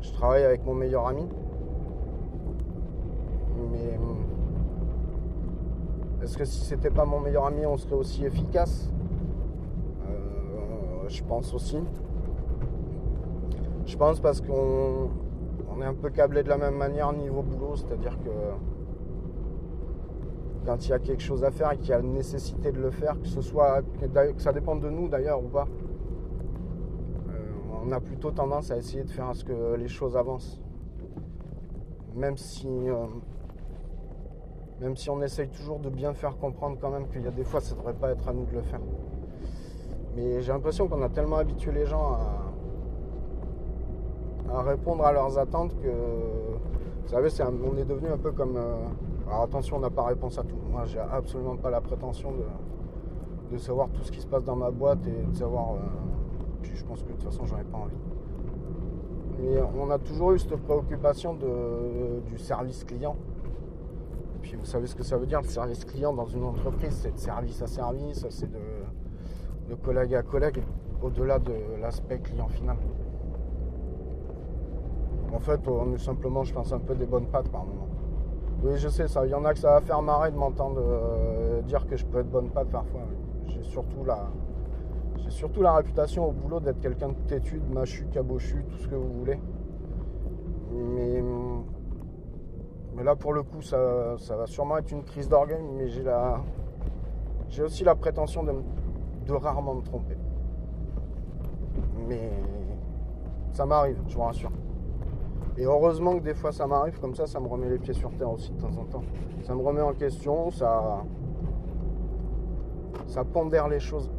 je 0.00 0.10
travaille 0.10 0.42
avec 0.42 0.66
mon 0.66 0.74
meilleur 0.74 1.06
ami. 1.06 1.24
Mais 3.70 3.96
hum, 3.96 4.16
est-ce 6.20 6.36
que 6.36 6.44
si 6.44 6.64
c'était 6.64 6.90
pas 6.90 7.04
mon 7.04 7.20
meilleur 7.20 7.46
ami, 7.46 7.64
on 7.64 7.76
serait 7.76 7.94
aussi 7.94 8.24
efficace? 8.24 8.90
Euh, 10.10 11.06
Je 11.06 11.22
pense 11.22 11.54
aussi. 11.54 11.78
Je 13.86 13.96
pense 13.96 14.18
parce 14.18 14.40
qu'on 14.40 15.10
on 15.72 15.80
est 15.80 15.86
un 15.86 15.94
peu 15.94 16.10
câblé 16.10 16.42
de 16.42 16.48
la 16.48 16.58
même 16.58 16.74
manière 16.74 17.12
niveau 17.12 17.42
boulot, 17.42 17.76
c'est-à-dire 17.76 18.18
que 18.18 18.30
quand 20.66 20.86
il 20.86 20.90
y 20.90 20.92
a 20.92 20.98
quelque 20.98 21.22
chose 21.22 21.44
à 21.44 21.52
faire 21.52 21.70
et 21.70 21.76
qu'il 21.76 21.90
y 21.90 21.92
a 21.92 22.02
nécessité 22.02 22.72
de 22.72 22.80
le 22.80 22.90
faire, 22.90 23.20
que 23.20 23.28
ce 23.28 23.42
soit 23.42 23.82
que 24.00 24.42
ça 24.42 24.52
dépende 24.52 24.80
de 24.80 24.90
nous 24.90 25.08
d'ailleurs 25.08 25.38
ou 25.38 25.46
pas, 25.46 25.68
euh, 25.68 25.81
on 27.92 27.96
a 27.96 28.00
plutôt 28.00 28.30
tendance 28.30 28.70
à 28.70 28.78
essayer 28.78 29.04
de 29.04 29.10
faire 29.10 29.28
à 29.28 29.34
ce 29.34 29.44
que 29.44 29.74
les 29.74 29.88
choses 29.88 30.16
avancent. 30.16 30.58
Même 32.14 32.38
si, 32.38 32.66
euh, 32.88 33.04
même 34.80 34.96
si 34.96 35.10
on 35.10 35.20
essaye 35.20 35.48
toujours 35.48 35.78
de 35.78 35.90
bien 35.90 36.14
faire 36.14 36.38
comprendre 36.38 36.78
quand 36.80 36.90
même 36.90 37.06
qu'il 37.08 37.22
y 37.22 37.26
a 37.26 37.30
des 37.30 37.44
fois 37.44 37.60
ça 37.60 37.74
ne 37.74 37.80
devrait 37.80 37.92
pas 37.94 38.10
être 38.12 38.26
à 38.28 38.32
nous 38.32 38.44
de 38.46 38.52
le 38.52 38.62
faire. 38.62 38.80
Mais 40.16 40.40
j'ai 40.40 40.52
l'impression 40.52 40.88
qu'on 40.88 41.02
a 41.02 41.08
tellement 41.10 41.36
habitué 41.36 41.70
les 41.72 41.84
gens 41.86 42.14
à, 44.48 44.58
à 44.58 44.62
répondre 44.62 45.04
à 45.04 45.12
leurs 45.12 45.38
attentes 45.38 45.74
que, 45.80 45.88
vous 45.88 47.08
savez, 47.08 47.28
c'est 47.30 47.42
un- 47.42 47.52
on 47.64 47.76
est 47.76 47.84
devenu 47.84 48.08
un 48.08 48.18
peu 48.18 48.32
comme... 48.32 48.56
euh, 48.56 48.76
alors 49.26 49.42
attention, 49.42 49.76
on 49.76 49.80
n'a 49.80 49.90
pas 49.90 50.04
réponse 50.04 50.38
à 50.38 50.42
tout. 50.44 50.56
Moi, 50.70 50.84
j'ai 50.86 50.98
absolument 50.98 51.56
pas 51.56 51.70
la 51.70 51.80
prétention 51.80 52.32
de, 52.32 52.44
de 53.52 53.58
savoir 53.58 53.88
tout 53.90 54.02
ce 54.02 54.12
qui 54.12 54.20
se 54.20 54.26
passe 54.26 54.44
dans 54.44 54.56
ma 54.56 54.70
boîte 54.70 55.06
et 55.06 55.24
de 55.30 55.36
savoir... 55.36 55.74
euh, 55.74 55.78
je 56.74 56.84
pense 56.84 57.02
que 57.02 57.08
de 57.08 57.12
toute 57.12 57.24
façon, 57.24 57.44
ai 57.44 57.64
pas 57.64 57.78
envie. 57.78 57.96
Mais 59.38 59.60
on 59.78 59.90
a 59.90 59.98
toujours 59.98 60.32
eu 60.32 60.38
cette 60.38 60.56
préoccupation 60.56 61.34
du 61.34 62.38
service 62.38 62.84
client. 62.84 63.16
Puis 64.40 64.56
vous 64.56 64.64
savez 64.64 64.86
ce 64.86 64.94
que 64.94 65.04
ça 65.04 65.16
veut 65.16 65.26
dire, 65.26 65.40
le 65.40 65.48
service 65.48 65.84
client 65.84 66.12
dans 66.12 66.26
une 66.26 66.44
entreprise, 66.44 66.98
c'est 67.02 67.14
de 67.14 67.18
service 67.18 67.62
à 67.62 67.66
service, 67.66 68.26
c'est 68.28 68.50
de, 68.50 69.74
collègue 69.76 70.14
à 70.14 70.22
collègue, 70.22 70.62
au-delà 71.02 71.38
de 71.38 71.54
l'aspect 71.80 72.18
client 72.18 72.48
final. 72.48 72.76
En 75.32 75.38
fait, 75.38 75.66
on 75.66 75.94
est 75.94 75.98
simplement, 75.98 76.44
je 76.44 76.52
pense, 76.52 76.72
un 76.72 76.78
peu 76.78 76.94
des 76.94 77.06
bonnes 77.06 77.26
pattes 77.26 77.48
par 77.48 77.64
moment. 77.64 77.88
Oui, 78.62 78.72
je 78.76 78.88
sais 78.88 79.08
ça. 79.08 79.24
Il 79.24 79.30
y 79.30 79.34
en 79.34 79.44
a 79.44 79.54
que 79.54 79.58
ça 79.58 79.72
va 79.72 79.80
faire 79.80 80.02
marrer 80.02 80.30
de 80.30 80.36
m'entendre 80.36 80.78
euh, 80.78 81.62
dire 81.62 81.86
que 81.86 81.96
je 81.96 82.04
peux 82.04 82.18
être 82.18 82.30
bonne 82.30 82.50
patte 82.50 82.68
parfois. 82.68 83.00
J'ai 83.46 83.62
surtout 83.62 84.04
la, 84.04 84.28
j'ai 85.22 85.30
surtout 85.30 85.62
la 85.62 85.74
réputation 85.74 86.28
au 86.28 86.32
boulot 86.32 86.60
d'être 86.60 86.80
quelqu'un 86.80 87.08
de 87.08 87.14
têtu, 87.28 87.60
de 87.60 87.74
machu, 87.74 88.06
cabochu, 88.12 88.64
tout 88.70 88.78
ce 88.78 88.88
que 88.88 88.94
vous 88.94 89.12
voulez. 89.12 89.38
Mais, 90.72 91.22
là, 93.04 93.14
pour 93.16 93.32
le 93.32 93.42
coup, 93.42 93.62
ça, 93.62 94.16
ça 94.18 94.36
va 94.36 94.46
sûrement 94.46 94.78
être 94.78 94.90
une 94.90 95.04
crise 95.04 95.28
d'orgueil, 95.28 95.62
mais 95.76 95.88
j'ai 95.88 96.02
la, 96.02 96.40
j'ai 97.48 97.62
aussi 97.62 97.84
la 97.84 97.94
prétention 97.94 98.42
de, 98.42 98.52
de 99.26 99.32
rarement 99.32 99.74
me 99.74 99.82
tromper. 99.82 100.16
Mais 102.08 102.30
ça 103.52 103.66
m'arrive, 103.66 103.98
je 104.08 104.14
vous 104.14 104.22
rassure. 104.22 104.50
Et 105.58 105.64
heureusement 105.64 106.14
que 106.18 106.22
des 106.22 106.34
fois 106.34 106.50
ça 106.50 106.66
m'arrive, 106.66 106.98
comme 106.98 107.14
ça, 107.14 107.26
ça 107.26 107.38
me 107.38 107.46
remet 107.46 107.68
les 107.68 107.78
pieds 107.78 107.92
sur 107.92 108.10
terre 108.16 108.30
aussi 108.30 108.52
de 108.52 108.60
temps 108.60 108.76
en 108.78 108.84
temps. 108.84 109.02
Ça 109.42 109.54
me 109.54 109.62
remet 109.62 109.82
en 109.82 109.92
question, 109.92 110.50
ça, 110.50 111.04
ça 113.06 113.24
pondère 113.24 113.68
les 113.68 113.80
choses. 113.80 114.10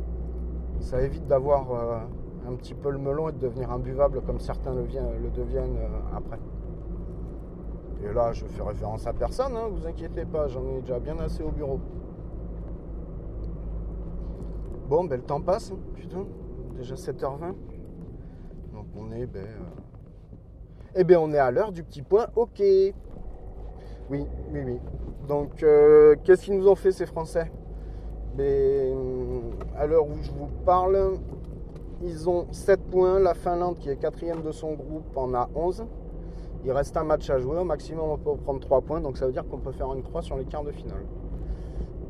Ça 0.83 1.01
évite 1.01 1.25
d'avoir 1.27 1.71
euh, 1.71 1.99
un 2.45 2.55
petit 2.55 2.73
peu 2.73 2.91
le 2.91 2.97
melon 2.97 3.29
et 3.29 3.31
de 3.31 3.37
devenir 3.37 3.71
imbuvable 3.71 4.21
comme 4.21 4.39
certains 4.39 4.73
le, 4.73 4.81
le 4.83 5.29
deviennent 5.29 5.77
euh, 5.77 6.17
après. 6.17 6.39
Et 8.03 8.13
là, 8.13 8.33
je 8.33 8.45
fais 8.45 8.61
référence 8.61 9.07
à 9.07 9.13
personne, 9.13 9.55
hein, 9.55 9.69
vous 9.71 9.87
inquiétez 9.87 10.25
pas, 10.25 10.49
j'en 10.49 10.67
ai 10.67 10.81
déjà 10.81 10.99
bien 10.99 11.17
assez 11.19 11.41
au 11.41 11.51
bureau. 11.51 11.79
Bon, 14.89 15.05
ben 15.05 15.15
le 15.15 15.23
temps 15.23 15.39
passe, 15.39 15.71
putain, 15.95 16.25
déjà 16.75 16.95
7h20. 16.95 17.53
Donc 18.73 18.85
on 18.97 19.09
est, 19.13 19.25
ben. 19.25 19.39
euh, 19.45 19.81
Eh 20.95 21.05
bien, 21.05 21.21
on 21.21 21.31
est 21.31 21.39
à 21.39 21.49
l'heure 21.49 21.71
du 21.71 21.81
petit 21.81 22.01
point, 22.01 22.27
ok. 22.35 22.59
Oui, 22.59 22.93
oui, 24.51 24.61
oui. 24.65 24.79
Donc, 25.29 25.65
qu'est-ce 26.25 26.43
qu'ils 26.43 26.57
nous 26.57 26.67
ont 26.67 26.75
fait 26.75 26.91
ces 26.91 27.05
Français? 27.05 27.49
Ben, 28.35 28.95
À 29.77 29.85
l'heure 29.85 30.07
où 30.07 30.15
je 30.21 30.31
vous 30.31 30.47
parle, 30.65 31.17
ils 32.01 32.27
ont 32.27 32.47
7 32.51 32.79
points. 32.89 33.19
La 33.19 33.33
Finlande, 33.35 33.77
qui 33.77 33.89
est 33.89 33.95
quatrième 33.95 34.41
de 34.41 34.51
son 34.51 34.73
groupe, 34.73 35.15
en 35.15 35.33
a 35.33 35.49
11. 35.55 35.85
Il 36.65 36.71
reste 36.71 36.97
un 36.97 37.03
match 37.03 37.29
à 37.29 37.37
jouer. 37.37 37.57
Au 37.59 37.63
maximum, 37.63 38.09
on 38.09 38.17
peut 38.17 38.35
prendre 38.43 38.59
3 38.59 38.81
points. 38.81 39.01
Donc, 39.01 39.17
ça 39.17 39.27
veut 39.27 39.31
dire 39.31 39.47
qu'on 39.47 39.59
peut 39.59 39.71
faire 39.71 39.93
une 39.93 40.01
croix 40.01 40.21
sur 40.21 40.35
les 40.35 40.45
quarts 40.45 40.63
de 40.63 40.71
finale. 40.71 41.05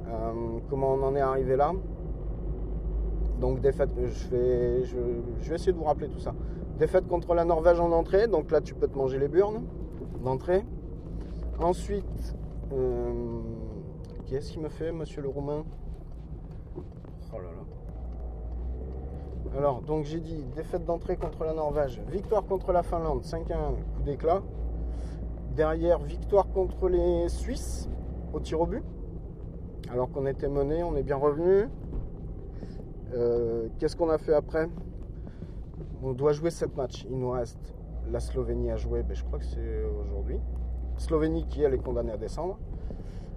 Euh, 0.08 0.60
comment 0.70 0.94
on 0.94 1.04
en 1.04 1.16
est 1.16 1.22
arrivé 1.22 1.56
là? 1.58 1.74
Donc, 3.40 3.60
défaite, 3.60 3.90
je 3.98 4.30
vais, 4.30 4.84
je, 4.86 5.50
vais 5.50 5.56
essayer 5.56 5.74
de 5.74 5.78
vous 5.78 5.84
rappeler 5.84 6.08
tout 6.08 6.20
ça. 6.20 6.34
Défaite 6.80 7.08
contre 7.08 7.34
la 7.34 7.44
Norvège 7.44 7.80
en 7.80 7.92
entrée, 7.92 8.28
donc 8.28 8.50
là 8.50 8.62
tu 8.62 8.74
peux 8.74 8.88
te 8.88 8.98
manger 8.98 9.20
les 9.20 9.28
burnes 9.28 9.64
d'entrée. 10.24 10.66
Ensuite, 11.60 12.36
euh, 12.72 13.12
qu'est-ce 14.26 14.52
qu'il 14.54 14.62
me 14.62 14.70
fait, 14.70 14.92
monsieur 14.92 15.22
le 15.22 15.30
Roumain? 15.30 15.64
Oh. 17.34 17.40
Alors, 19.58 19.82
donc 19.82 20.06
j'ai 20.06 20.20
dit 20.20 20.44
défaite 20.56 20.86
d'entrée 20.86 21.16
contre 21.16 21.44
la 21.44 21.54
Norvège, 21.54 22.02
victoire 22.10 22.44
contre 22.46 22.72
la 22.72 22.84
Finlande, 22.84 23.22
5-1, 23.24 23.76
coup 23.96 24.02
d'éclat. 24.04 24.42
Derrière, 25.56 26.00
victoire 26.00 26.50
contre 26.50 26.90
les 26.90 27.30
Suisses 27.30 27.90
au 28.34 28.40
tir 28.40 28.60
au 28.62 28.66
but. 28.66 28.84
Alors 29.92 30.10
qu'on 30.10 30.26
était 30.26 30.48
mené, 30.48 30.84
on 30.84 30.96
est 30.96 31.04
bien 31.04 31.18
revenu. 31.18 31.70
Euh, 33.14 33.68
qu'est-ce 33.78 33.96
qu'on 33.96 34.10
a 34.10 34.18
fait 34.18 34.34
après? 34.34 34.68
On 36.02 36.14
doit 36.14 36.32
jouer 36.32 36.50
7 36.50 36.76
matchs. 36.76 37.06
Il 37.10 37.20
nous 37.20 37.30
reste 37.30 37.76
la 38.12 38.20
Slovénie 38.20 38.72
à 38.72 38.76
jouer, 38.76 39.04
ben, 39.04 39.16
je 39.16 39.24
crois 39.24 39.38
que 39.38 39.46
c'est 39.46 39.84
aujourd'hui. 40.02 40.40
Slovénie 40.98 41.46
qui 41.46 41.64
est 41.64 41.78
condamnée 41.78 42.12
à 42.12 42.18
descendre. 42.18 42.58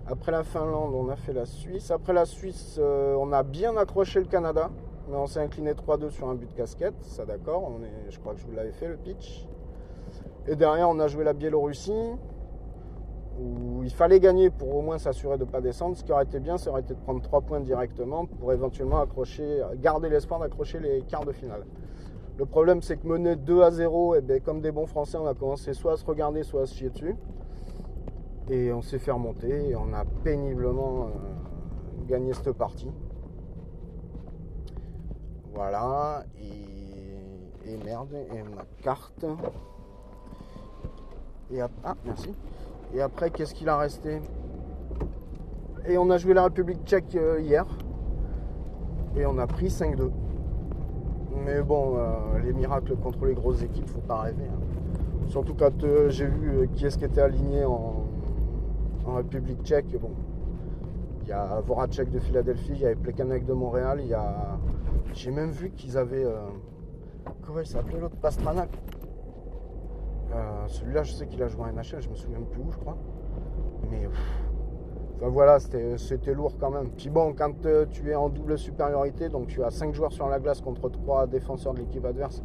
Après 0.08 0.30
la 0.30 0.44
Finlande, 0.44 0.94
on 0.94 1.08
a 1.08 1.16
fait 1.16 1.32
la 1.32 1.46
Suisse. 1.46 1.90
Après 1.90 2.12
la 2.12 2.26
Suisse, 2.26 2.76
euh, 2.78 3.16
on 3.18 3.32
a 3.32 3.42
bien 3.42 3.76
accroché 3.76 4.20
le 4.20 4.26
Canada, 4.26 4.70
mais 5.08 5.16
on 5.16 5.26
s'est 5.26 5.40
incliné 5.40 5.72
3-2 5.72 6.10
sur 6.10 6.28
un 6.28 6.36
but 6.36 6.48
de 6.48 6.54
casquette. 6.54 6.94
Ça 7.02 7.24
d'accord, 7.24 7.72
est, 7.82 8.12
je 8.12 8.20
crois 8.20 8.34
que 8.34 8.38
je 8.38 8.46
vous 8.46 8.52
l'avais 8.52 8.70
fait 8.70 8.86
le 8.86 8.96
pitch. 8.96 9.48
Et 10.46 10.54
derrière, 10.54 10.88
on 10.88 11.00
a 11.00 11.08
joué 11.08 11.24
la 11.24 11.32
Biélorussie, 11.32 12.12
où 13.40 13.82
il 13.82 13.90
fallait 13.90 14.20
gagner 14.20 14.48
pour 14.48 14.76
au 14.76 14.80
moins 14.80 14.98
s'assurer 14.98 15.38
de 15.38 15.44
ne 15.44 15.50
pas 15.50 15.60
descendre. 15.60 15.96
Ce 15.96 16.04
qui 16.04 16.12
aurait 16.12 16.22
été 16.22 16.38
bien, 16.38 16.56
ça 16.56 16.70
aurait 16.70 16.82
été 16.82 16.94
de 16.94 17.00
prendre 17.00 17.20
3 17.20 17.40
points 17.40 17.60
directement 17.60 18.26
pour 18.26 18.52
éventuellement 18.52 19.00
accrocher, 19.00 19.60
garder 19.78 20.08
l'espoir 20.08 20.38
d'accrocher 20.38 20.78
les 20.78 21.02
quarts 21.02 21.24
de 21.24 21.32
finale. 21.32 21.66
Le 22.38 22.46
problème, 22.46 22.80
c'est 22.80 22.96
que 22.96 23.08
mener 23.08 23.34
2 23.34 23.62
à 23.62 23.72
0, 23.72 24.14
et 24.14 24.20
ben, 24.20 24.40
comme 24.40 24.60
des 24.60 24.70
bons 24.70 24.86
Français, 24.86 25.18
on 25.18 25.26
a 25.26 25.34
commencé 25.34 25.74
soit 25.74 25.94
à 25.94 25.96
se 25.96 26.04
regarder, 26.04 26.44
soit 26.44 26.62
à 26.62 26.66
se 26.66 26.76
chier 26.76 26.90
dessus. 26.90 27.16
Et 28.48 28.72
on 28.72 28.80
s'est 28.80 29.00
fait 29.00 29.10
remonter 29.10 29.70
et 29.70 29.74
on 29.76 29.92
a 29.92 30.04
péniblement 30.22 31.06
euh, 31.06 32.06
gagné 32.06 32.32
cette 32.32 32.52
partie. 32.52 32.90
Voilà. 35.52 36.24
Et, 36.40 37.76
merde, 37.84 38.14
et 38.14 38.42
ma 38.42 38.62
carte. 38.82 39.26
Et 41.50 41.60
ah, 41.60 41.96
merci. 42.04 42.32
Et 42.94 43.00
après, 43.00 43.30
qu'est-ce 43.30 43.52
qu'il 43.52 43.68
a 43.68 43.76
resté 43.76 44.20
Et 45.88 45.98
on 45.98 46.08
a 46.10 46.18
joué 46.18 46.32
la 46.32 46.44
République 46.44 46.84
tchèque 46.84 47.16
euh, 47.16 47.40
hier. 47.40 47.66
Et 49.16 49.26
on 49.26 49.38
a 49.38 49.46
pris 49.48 49.66
5-2. 49.68 50.10
Mais 51.44 51.62
bon, 51.62 51.96
euh, 51.96 52.38
les 52.44 52.52
miracles 52.52 52.96
contre 52.96 53.24
les 53.24 53.34
grosses 53.34 53.62
équipes, 53.62 53.88
faut 53.88 53.98
pas 54.00 54.20
rêver. 54.20 54.44
hein. 54.44 54.60
Surtout 55.28 55.54
quand 55.54 55.84
j'ai 56.08 56.26
vu 56.26 56.68
qui 56.74 56.86
est-ce 56.86 56.96
qui 56.98 57.04
était 57.04 57.20
aligné 57.20 57.64
en, 57.64 58.05
en 59.06 59.14
République 59.14 59.62
tchèque. 59.62 59.98
Bon, 60.00 60.10
il 61.22 61.28
y 61.28 61.32
a 61.32 61.60
Voracek 61.60 62.10
de 62.10 62.18
Philadelphie, 62.18 62.72
il 62.72 62.80
y 62.80 62.86
avait 62.86 62.94
Plekanec 62.96 63.44
de 63.46 63.52
Montréal, 63.52 63.98
il 64.00 64.08
y 64.08 64.14
a. 64.14 64.58
J'ai 65.12 65.30
même 65.30 65.50
vu 65.50 65.70
qu'ils 65.70 65.96
avaient. 65.96 66.24
euh, 66.24 66.36
Comment 67.42 67.60
il 67.60 67.66
s'appelait 67.66 67.98
l'autre 68.00 68.16
Pastranac. 68.16 68.68
Euh, 70.34 70.66
Celui-là, 70.68 71.02
je 71.02 71.12
sais 71.12 71.26
qu'il 71.26 71.42
a 71.42 71.48
joué 71.48 71.62
en 71.64 71.72
NHL, 71.72 72.00
je 72.00 72.08
me 72.08 72.14
souviens 72.14 72.40
plus 72.50 72.60
où, 72.60 72.70
je 72.70 72.78
crois. 72.78 72.96
Mais. 73.90 74.08
Enfin 75.16 75.28
voilà, 75.28 75.58
c'était 75.58 75.96
c'était 75.96 76.34
lourd 76.34 76.58
quand 76.58 76.70
même. 76.70 76.90
Puis 76.90 77.08
bon, 77.08 77.32
quand 77.32 77.64
euh, 77.64 77.86
tu 77.90 78.10
es 78.10 78.14
en 78.14 78.28
double 78.28 78.58
supériorité, 78.58 79.28
donc 79.30 79.46
tu 79.46 79.62
as 79.64 79.70
5 79.70 79.94
joueurs 79.94 80.12
sur 80.12 80.28
la 80.28 80.38
glace 80.38 80.60
contre 80.60 80.90
3 80.90 81.26
défenseurs 81.26 81.72
de 81.72 81.78
l'équipe 81.80 82.04
adverse, 82.04 82.42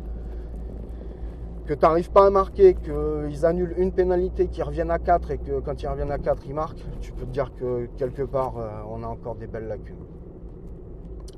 que 1.66 1.74
tu 1.74 1.82
n'arrives 1.82 2.12
pas 2.12 2.28
à 2.28 2.30
marquer, 2.30 2.76
qu'ils 2.76 3.46
annulent 3.46 3.76
une 3.78 3.92
pénalité, 3.92 4.48
qu'ils 4.48 4.64
reviennent 4.64 4.92
à 4.92 5.00
4 5.00 5.32
et 5.32 5.38
que 5.38 5.60
quand 5.60 5.82
ils 5.82 5.88
reviennent 5.88 6.12
à 6.12 6.18
4, 6.18 6.44
ils 6.46 6.54
marquent, 6.54 6.86
tu 7.00 7.12
peux 7.12 7.26
te 7.26 7.32
dire 7.32 7.54
que 7.56 7.88
quelque 7.98 8.24
part, 8.24 8.58
euh, 8.58 8.70
on 8.90 9.04
a 9.04 9.08
encore 9.08 9.36
des 9.36 9.48
belles 9.48 9.68
lacunes. 9.68 9.96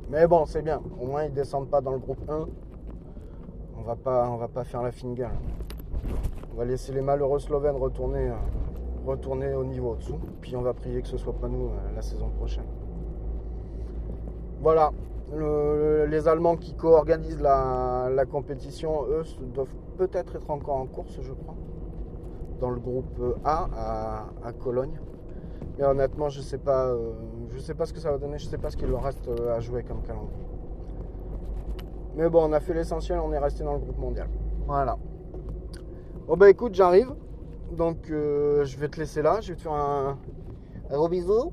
Mais 0.09 0.27
bon, 0.27 0.45
c'est 0.45 0.61
bien. 0.61 0.81
Au 0.99 1.05
moins, 1.05 1.25
ils 1.25 1.33
descendent 1.33 1.69
pas 1.69 1.81
dans 1.81 1.91
le 1.91 1.99
groupe 1.99 2.29
1. 2.29 2.47
On 3.77 3.81
va 3.81 3.95
pas, 3.95 4.35
va 4.37 4.47
pas 4.47 4.63
faire 4.63 4.81
la 4.81 4.91
fine 4.91 5.13
gueule. 5.13 5.29
On 6.53 6.57
va 6.57 6.65
laisser 6.65 6.93
les 6.93 7.01
malheureux 7.01 7.39
Slovènes 7.39 7.75
retourner. 7.75 8.29
euh, 8.29 8.33
retourner 9.05 9.53
au 9.53 9.63
niveau 9.63 9.91
au-dessous. 9.91 10.19
Puis 10.41 10.55
on 10.55 10.61
va 10.61 10.73
prier 10.73 11.01
que 11.01 11.07
ce 11.07 11.17
soit 11.17 11.33
pas 11.33 11.47
nous 11.47 11.67
euh, 11.67 11.95
la 11.95 12.01
saison 12.01 12.29
prochaine. 12.29 12.65
Voilà. 14.61 14.91
Le- 15.35 16.05
les 16.05 16.27
Allemands 16.27 16.57
qui 16.57 16.73
co-organisent 16.75 17.41
la, 17.41 18.25
compétition, 18.29 19.05
eux, 19.09 19.23
doivent 19.53 19.75
peut-être 19.97 20.35
être 20.35 20.49
encore 20.49 20.77
en 20.77 20.85
course, 20.85 21.19
je 21.21 21.33
crois. 21.33 21.55
Dans 22.59 22.69
le 22.69 22.79
groupe 22.79 23.19
A 23.43 24.29
à, 24.43 24.53
Cologne. 24.53 24.99
Mais 25.77 25.85
honnêtement, 25.85 26.29
je 26.29 26.41
sais 26.41 26.57
pas, 26.57 26.87
euh, 26.87 27.13
sais 27.59 27.73
pas 27.73 27.85
ce 27.85 27.93
que 27.93 27.99
ça 27.99 28.11
va 28.11 28.17
donner. 28.17 28.37
Je 28.37 28.45
sais 28.45 28.57
pas 28.57 28.69
ce 28.69 28.77
qu'il 28.77 28.87
leur 28.89 29.03
reste 29.03 29.27
euh, 29.27 29.55
à 29.55 29.59
jouer 29.59 29.83
comme 29.83 30.01
calendrier. 30.03 30.47
Mais 32.15 32.29
bon, 32.29 32.47
on 32.47 32.53
a 32.53 32.59
fait 32.59 32.73
l'essentiel. 32.73 33.19
On 33.19 33.33
est 33.33 33.39
resté 33.39 33.63
dans 33.63 33.73
le 33.73 33.79
groupe 33.79 33.97
mondial. 33.97 34.27
Voilà. 34.67 34.97
Bon 36.27 36.37
bah 36.37 36.49
écoute, 36.49 36.75
j'arrive. 36.75 37.13
Donc 37.71 38.09
euh, 38.11 38.63
je 38.65 38.77
vais 38.77 38.87
te 38.87 38.99
laisser 38.99 39.21
là. 39.21 39.41
Je 39.41 39.49
vais 39.51 39.55
te 39.55 39.61
faire 39.61 39.73
un, 39.73 40.17
un 40.91 40.95
gros 40.95 41.09
bisou. 41.09 41.51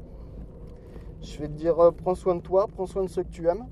Je 1.23 1.39
vais 1.39 1.49
te 1.49 1.53
dire 1.53 1.79
euh, 1.79 1.91
prends 1.91 2.15
soin 2.15 2.35
de 2.35 2.41
toi, 2.41 2.67
prends 2.67 2.87
soin 2.87 3.03
de 3.03 3.09
ceux 3.09 3.23
que 3.23 3.31
tu 3.31 3.47
aimes. 3.49 3.67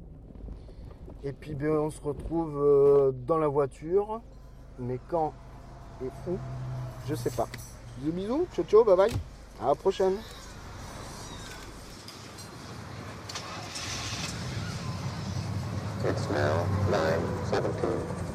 Et 1.25 1.33
puis 1.33 1.55
ben, 1.55 1.71
on 1.71 1.91
se 1.91 2.01
retrouve 2.01 2.57
euh, 2.57 3.13
dans 3.27 3.39
la 3.39 3.49
voiture. 3.49 4.21
Mais 4.79 5.01
quand 5.09 5.33
et 6.03 6.31
où 6.31 6.39
Je 7.09 7.15
sais 7.15 7.31
pas. 7.31 7.49
Bisous 7.99 8.13
bisous, 8.13 8.47
ciao 8.55 8.65
ciao, 8.65 8.85
bye 8.85 8.97
bye. 8.97 9.13
À 9.61 9.69
la 9.69 9.75
prochaine. 9.75 10.15
It's 16.05 16.31
now 16.31 16.65
9:17. 17.51 18.28